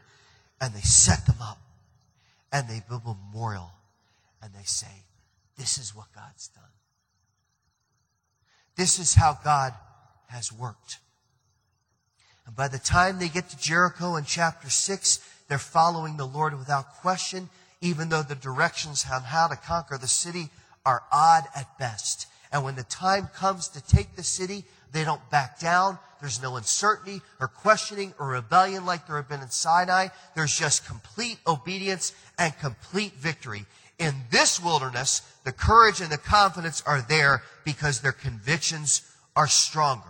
[0.58, 1.58] And they set them up
[2.50, 3.72] and they build a memorial
[4.42, 5.04] and they say,
[5.58, 6.64] This is what God's done.
[8.76, 9.74] This is how God
[10.28, 10.98] has worked.
[12.46, 16.56] And by the time they get to Jericho in chapter 6, they're following the Lord
[16.56, 17.50] without question,
[17.80, 20.48] even though the directions on how to conquer the city
[20.86, 22.26] are odd at best.
[22.52, 25.98] And when the time comes to take the city, they don't back down.
[26.20, 30.08] There's no uncertainty or questioning or rebellion like there have been in Sinai.
[30.34, 33.66] There's just complete obedience and complete victory.
[33.98, 39.02] In this wilderness, the courage and the confidence are there because their convictions
[39.34, 40.08] are stronger.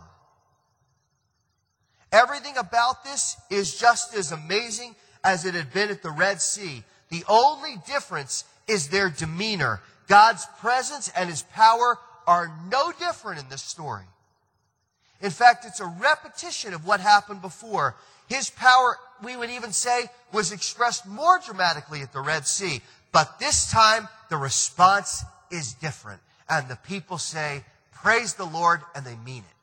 [2.12, 6.82] Everything about this is just as amazing as it had been at the Red Sea.
[7.10, 9.80] The only difference is their demeanor.
[10.06, 14.04] God's presence and his power are no different in this story.
[15.20, 17.96] In fact, it's a repetition of what happened before.
[18.28, 22.82] His power, we would even say, was expressed more dramatically at the Red Sea.
[23.12, 26.20] But this time, the response is different.
[26.48, 29.56] And the people say, praise the Lord, and they mean it.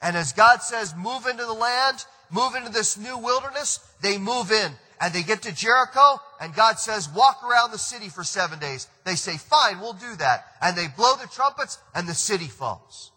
[0.00, 4.50] And as God says, move into the land, move into this new wilderness, they move
[4.50, 4.72] in.
[5.00, 8.86] And they get to Jericho, and God says, walk around the city for seven days.
[9.04, 10.44] They say, fine, we'll do that.
[10.60, 13.10] And they blow the trumpets, and the city falls.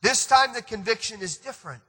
[0.00, 1.82] This time the conviction is different,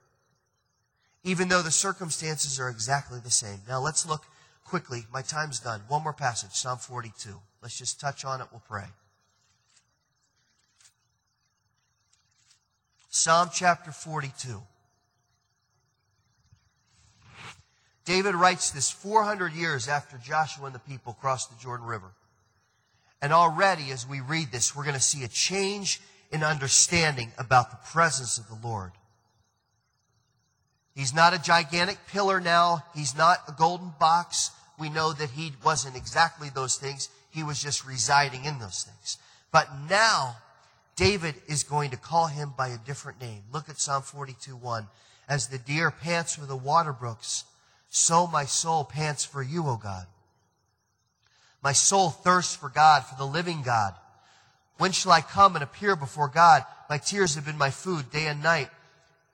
[1.23, 3.59] even though the circumstances are exactly the same.
[3.67, 4.25] Now let's look
[4.65, 5.05] quickly.
[5.13, 5.81] My time's done.
[5.87, 7.39] One more passage, Psalm 42.
[7.61, 8.47] Let's just touch on it.
[8.51, 8.85] We'll pray.
[13.09, 14.61] Psalm chapter 42.
[18.03, 22.11] David writes this 400 years after Joshua and the people crossed the Jordan River.
[23.21, 26.01] And already, as we read this, we're going to see a change
[26.31, 28.91] in understanding about the presence of the Lord.
[30.95, 32.83] He's not a gigantic pillar now.
[32.95, 34.51] He's not a golden box.
[34.79, 37.09] We know that he wasn't exactly those things.
[37.29, 39.17] He was just residing in those things.
[39.51, 40.37] But now,
[40.95, 43.43] David is going to call him by a different name.
[43.51, 44.87] Look at Psalm 42 1.
[45.27, 47.43] As the deer pants for the water brooks,
[47.89, 50.05] so my soul pants for you, O God.
[51.63, 53.95] My soul thirsts for God, for the living God.
[54.77, 56.63] When shall I come and appear before God?
[56.89, 58.69] My tears have been my food day and night.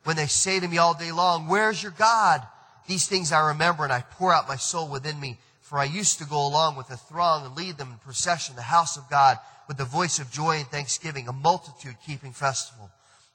[0.04, 2.42] When they say to me all day long, where's your God?
[2.88, 5.38] These things I remember and I pour out my soul within me.
[5.62, 8.62] For I used to go along with the throng and lead them in procession, the
[8.62, 9.38] house of God,
[9.68, 12.90] with the voice of joy and thanksgiving, a multitude keeping festival.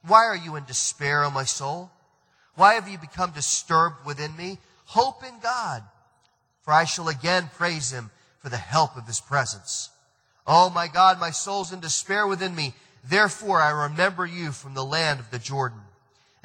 [0.06, 1.90] Why are you in despair, O my soul?
[2.54, 4.58] Why have you become disturbed within me?
[4.84, 5.82] Hope in God,
[6.62, 9.90] for I shall again praise him for the help of his presence.
[10.46, 12.74] Oh my God, my soul's in despair within me.
[13.02, 15.80] Therefore I remember you from the land of the Jordan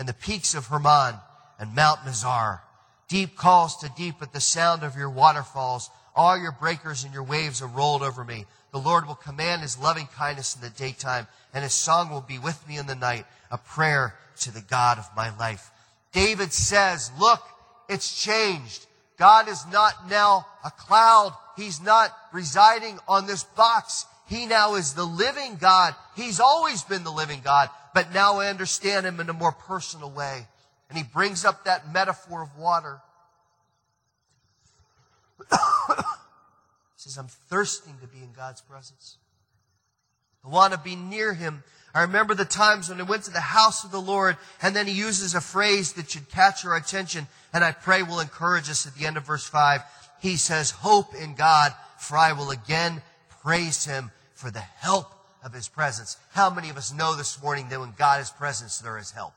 [0.01, 1.13] and the peaks of Hermon
[1.59, 2.61] and Mount Mizar.
[3.07, 5.91] Deep calls to deep at the sound of your waterfalls.
[6.15, 8.45] All your breakers and your waves are rolled over me.
[8.71, 12.39] The Lord will command his loving kindness in the daytime and his song will be
[12.39, 15.69] with me in the night, a prayer to the God of my life.
[16.13, 17.43] David says, look,
[17.87, 18.87] it's changed.
[19.19, 21.33] God is not now a cloud.
[21.55, 24.07] He's not residing on this box.
[24.25, 25.93] He now is the living God.
[26.15, 30.09] He's always been the living God, but now I understand him in a more personal
[30.09, 30.47] way.
[30.89, 33.01] And he brings up that metaphor of water.
[35.49, 35.55] he
[36.97, 39.17] says, I'm thirsting to be in God's presence.
[40.43, 41.63] I want to be near him.
[41.93, 44.87] I remember the times when I went to the house of the Lord and then
[44.87, 48.87] he uses a phrase that should catch our attention and I pray will encourage us
[48.87, 49.81] at the end of verse 5.
[50.21, 53.01] He says, hope in God, for I will again
[53.41, 55.13] praise him for the help
[55.43, 56.17] of his presence.
[56.31, 59.33] How many of us know this morning that when God is present, there is help?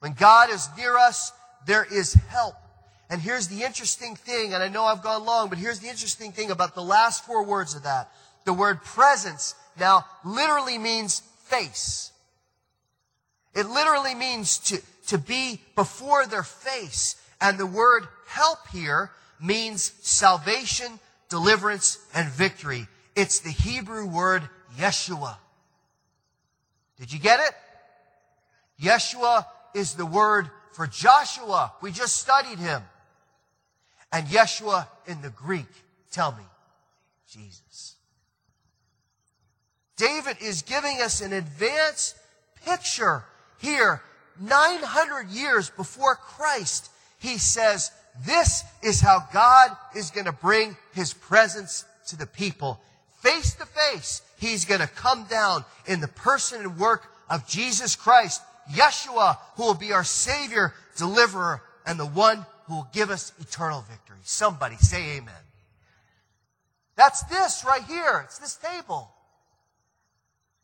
[0.00, 1.32] When God is near us,
[1.66, 2.54] there is help.
[3.08, 6.32] And here's the interesting thing, and I know I've gone long, but here's the interesting
[6.32, 8.10] thing about the last four words of that.
[8.44, 12.10] The word presence now literally means face.
[13.54, 17.16] It literally means to, to be before their face.
[17.40, 20.98] And the word help here means salvation,
[21.28, 22.86] deliverance, and victory.
[23.16, 24.42] It's the Hebrew word
[24.78, 25.36] Yeshua.
[26.98, 27.52] Did you get it?
[28.80, 31.72] Yeshua is the word for Joshua.
[31.80, 32.82] We just studied him.
[34.12, 35.66] And Yeshua in the Greek,
[36.10, 36.44] tell me,
[37.28, 37.96] Jesus.
[39.96, 42.16] David is giving us an advanced
[42.64, 43.24] picture
[43.58, 44.02] here
[44.38, 47.90] 900 years before Christ, he says,
[48.24, 52.80] this is how God is going to bring his presence to the people.
[53.26, 57.96] Face to face, he's going to come down in the person and work of Jesus
[57.96, 63.32] Christ, Yeshua, who will be our Savior, deliverer, and the one who will give us
[63.40, 64.18] eternal victory.
[64.22, 65.34] Somebody say amen.
[66.94, 68.22] That's this right here.
[68.24, 69.10] It's this table.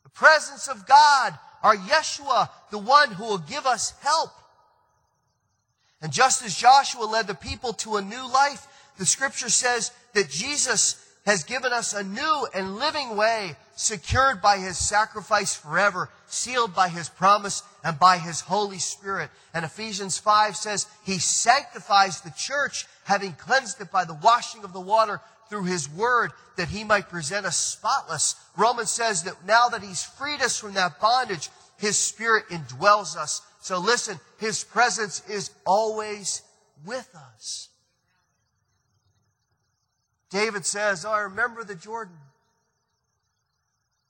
[0.04, 4.30] The presence of God our Yeshua, the one who will give us help.
[6.00, 8.66] And just as Joshua led the people to a new life,
[8.98, 14.58] the scripture says that Jesus has given us a new and living way, secured by
[14.58, 19.30] his sacrifice forever, sealed by his promise and by his Holy Spirit.
[19.54, 24.72] And Ephesians 5 says he sanctifies the church, having cleansed it by the washing of
[24.72, 28.36] the water through his word that he might present us spotless.
[28.56, 33.42] Romans says that now that he's freed us from that bondage, His Spirit indwells us.
[33.60, 36.42] So listen, His presence is always
[36.84, 37.68] with us.
[40.32, 42.16] David says, Oh, I remember the Jordan.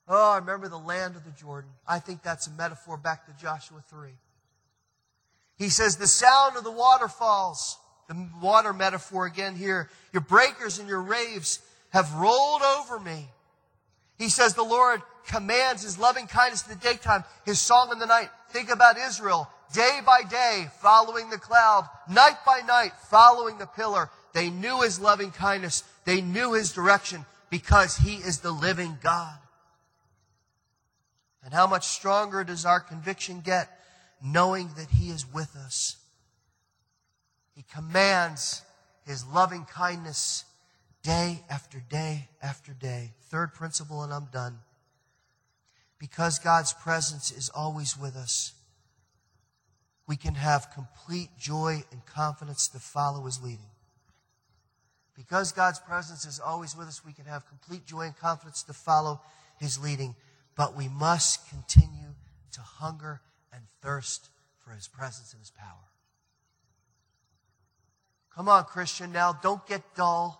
[0.07, 1.69] Oh, I remember the land of the Jordan.
[1.87, 4.09] I think that's a metaphor back to Joshua 3.
[5.57, 7.77] He says, the sound of the waterfalls,
[8.09, 13.29] the water metaphor again here, your breakers and your waves have rolled over me.
[14.17, 18.05] He says the Lord commands his loving kindness in the daytime, his song in the
[18.05, 18.29] night.
[18.49, 24.09] Think about Israel, day by day, following the cloud, night by night, following the pillar.
[24.33, 25.83] They knew his loving kindness.
[26.05, 29.37] They knew his direction because he is the living God.
[31.43, 33.69] And how much stronger does our conviction get
[34.23, 35.97] knowing that He is with us?
[37.53, 38.61] He commands
[39.05, 40.45] His loving kindness
[41.03, 43.11] day after day after day.
[43.29, 44.59] Third principle, and I'm done.
[45.99, 48.53] Because God's presence is always with us,
[50.07, 53.72] we can have complete joy and confidence to follow His leading.
[55.15, 58.73] Because God's presence is always with us, we can have complete joy and confidence to
[58.73, 59.21] follow
[59.59, 60.15] His leading
[60.55, 62.13] but we must continue
[62.51, 65.67] to hunger and thirst for his presence and his power.
[68.35, 70.39] Come on, Christian, now don't get dull.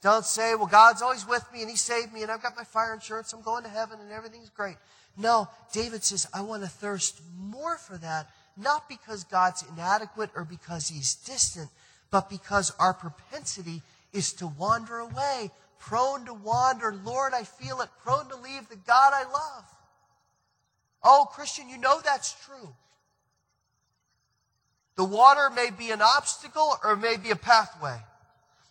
[0.00, 2.64] Don't say, well, God's always with me and he saved me and I've got my
[2.64, 4.76] fire insurance, I'm going to heaven and everything's great.
[5.16, 10.44] No, David says, I want to thirst more for that, not because God's inadequate or
[10.44, 11.68] because he's distant,
[12.10, 13.82] but because our propensity
[14.12, 16.94] is to wander away prone to wander.
[17.04, 19.64] Lord, I feel it, prone to leave the God I love.
[21.02, 22.74] Oh, Christian, you know that's true.
[24.96, 27.96] The water may be an obstacle or may be a pathway.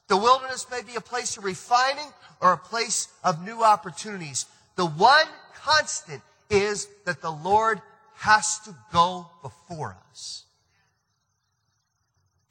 [0.10, 2.12] The wilderness may be a place of refining
[2.42, 4.46] or a place of new opportunities.
[4.76, 5.26] The one
[5.56, 7.82] constant is that the Lord
[8.16, 10.44] has to go before us.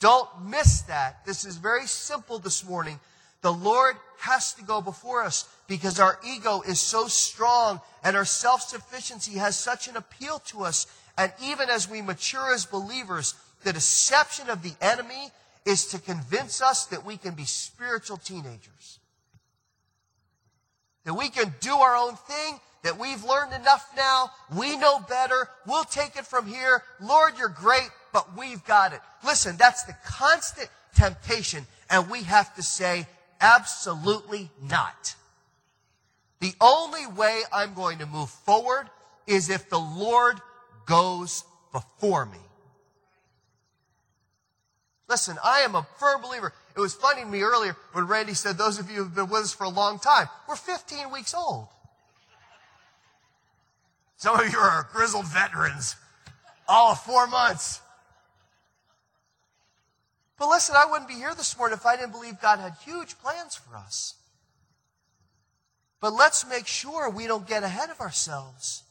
[0.01, 1.25] Don't miss that.
[1.25, 3.01] This is very simple this morning.
[3.43, 8.25] The Lord has to go before us because our ego is so strong and our
[8.25, 10.87] self-sufficiency has such an appeal to us.
[11.17, 15.31] And even as we mature as believers, the deception of the enemy
[15.65, 18.99] is to convince us that we can be spiritual teenagers.
[21.05, 25.49] That we can do our own thing, that we've learned enough now, we know better,
[25.67, 26.83] we'll take it from here.
[27.01, 29.01] Lord, you're great, but we've got it.
[29.23, 33.07] Listen, that's the constant temptation, and we have to say,
[33.43, 35.15] Absolutely not.
[36.41, 38.89] The only way I'm going to move forward
[39.27, 40.41] is if the Lord
[40.87, 42.39] goes before me.
[45.11, 46.55] Listen, I am a firm believer.
[46.75, 49.43] It was funny to me earlier when Randy said, those of you who've been with
[49.43, 51.69] us for a long time, we're 15 weeks old.
[54.17, 55.97] Some of you are grizzled veterans.
[56.67, 57.83] All four months.
[60.39, 63.19] But listen, I wouldn't be here this morning if I didn't believe God had huge
[63.19, 64.15] plans for us.
[66.01, 68.83] But let's make sure we don't get ahead of ourselves.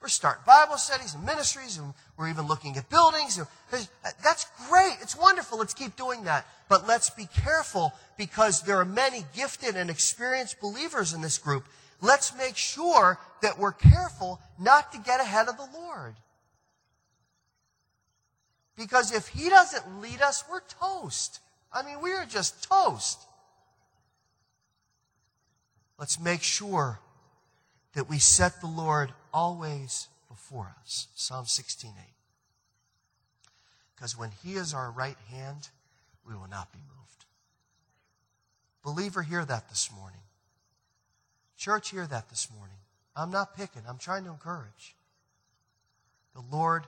[0.00, 3.38] We're starting Bible studies and ministries, and we're even looking at buildings.
[4.22, 4.96] That's great.
[5.02, 5.58] It's wonderful.
[5.58, 6.46] Let's keep doing that.
[6.68, 11.64] But let's be careful because there are many gifted and experienced believers in this group.
[12.00, 16.14] Let's make sure that we're careful not to get ahead of the Lord.
[18.80, 21.40] Because if He doesn't lead us, we're toast.
[21.70, 23.20] I mean, we are just toast.
[25.98, 26.98] Let's make sure
[27.92, 31.08] that we set the Lord always before us.
[31.14, 31.92] Psalm 16:8.
[33.94, 35.68] Because when He is our right hand,
[36.26, 37.26] we will not be moved.
[38.82, 40.22] Believer, hear that this morning.
[41.58, 42.78] Church, hear that this morning.
[43.14, 44.96] I'm not picking, I'm trying to encourage.
[46.34, 46.86] The Lord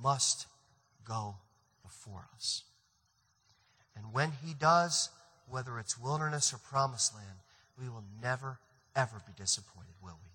[0.00, 0.46] must
[1.04, 1.36] go
[1.82, 2.64] before us.
[3.96, 5.10] And when He does,
[5.48, 7.38] whether it's wilderness or promised land,
[7.80, 8.58] we will never,
[8.96, 10.30] ever be disappointed, will we?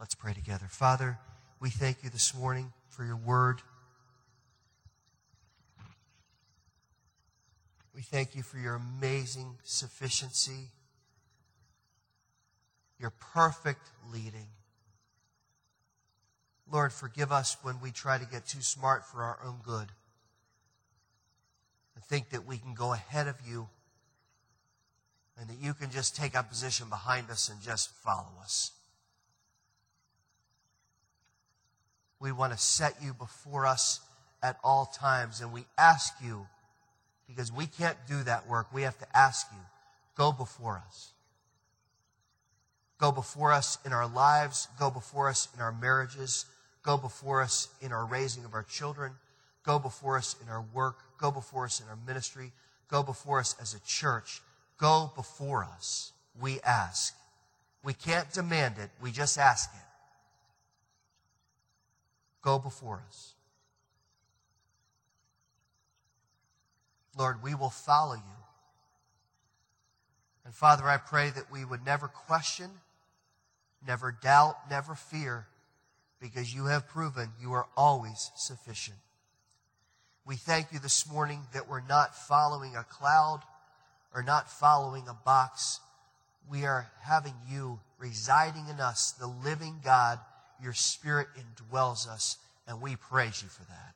[0.00, 0.66] Let's pray together.
[0.68, 1.18] Father,
[1.60, 3.62] we thank you this morning for your word.
[7.94, 10.70] We thank you for your amazing sufficiency,
[12.98, 14.48] your perfect leading.
[16.70, 19.88] Lord, forgive us when we try to get too smart for our own good
[21.94, 23.68] and think that we can go ahead of you
[25.38, 28.72] and that you can just take a position behind us and just follow us.
[32.20, 34.00] We want to set you before us
[34.42, 36.46] at all times, and we ask you,
[37.26, 39.60] because we can't do that work, we have to ask you,
[40.16, 41.14] go before us.
[42.98, 44.68] Go before us in our lives.
[44.78, 46.46] Go before us in our marriages.
[46.84, 49.12] Go before us in our raising of our children.
[49.64, 50.98] Go before us in our work.
[51.18, 52.52] Go before us in our ministry.
[52.88, 54.42] Go before us as a church.
[54.78, 57.14] Go before us, we ask.
[57.82, 59.80] We can't demand it, we just ask it.
[62.42, 63.32] Go before us.
[67.16, 68.20] Lord, we will follow you.
[70.44, 72.70] And Father, I pray that we would never question,
[73.86, 75.46] never doubt, never fear,
[76.24, 78.96] because you have proven you are always sufficient.
[80.24, 83.40] We thank you this morning that we're not following a cloud
[84.14, 85.80] or not following a box.
[86.50, 90.18] We are having you residing in us, the living God.
[90.62, 93.94] Your spirit indwells us, and we praise you for that.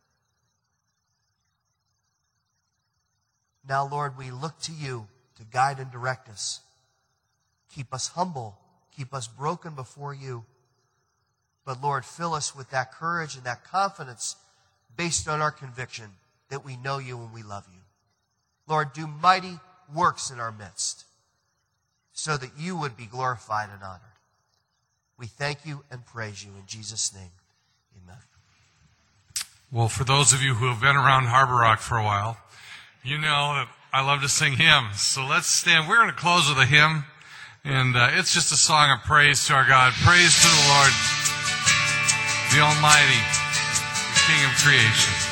[3.66, 5.06] Now, Lord, we look to you
[5.36, 6.60] to guide and direct us.
[7.74, 8.58] Keep us humble.
[8.94, 10.44] Keep us broken before you.
[11.68, 14.36] But Lord, fill us with that courage and that confidence
[14.96, 16.06] based on our conviction
[16.48, 17.80] that we know you and we love you.
[18.66, 19.58] Lord, do mighty
[19.94, 21.04] works in our midst
[22.14, 24.00] so that you would be glorified and honored.
[25.18, 27.32] We thank you and praise you in Jesus' name.
[28.02, 28.16] Amen.
[29.70, 32.38] Well, for those of you who have been around Harbor Rock for a while,
[33.04, 35.02] you know that I love to sing hymns.
[35.02, 35.86] So let's stand.
[35.86, 37.04] We're going to close with a hymn,
[37.62, 39.92] and uh, it's just a song of praise to our God.
[39.92, 41.17] Praise to the Lord,
[42.50, 43.20] the Almighty,
[44.14, 45.27] the King of creation.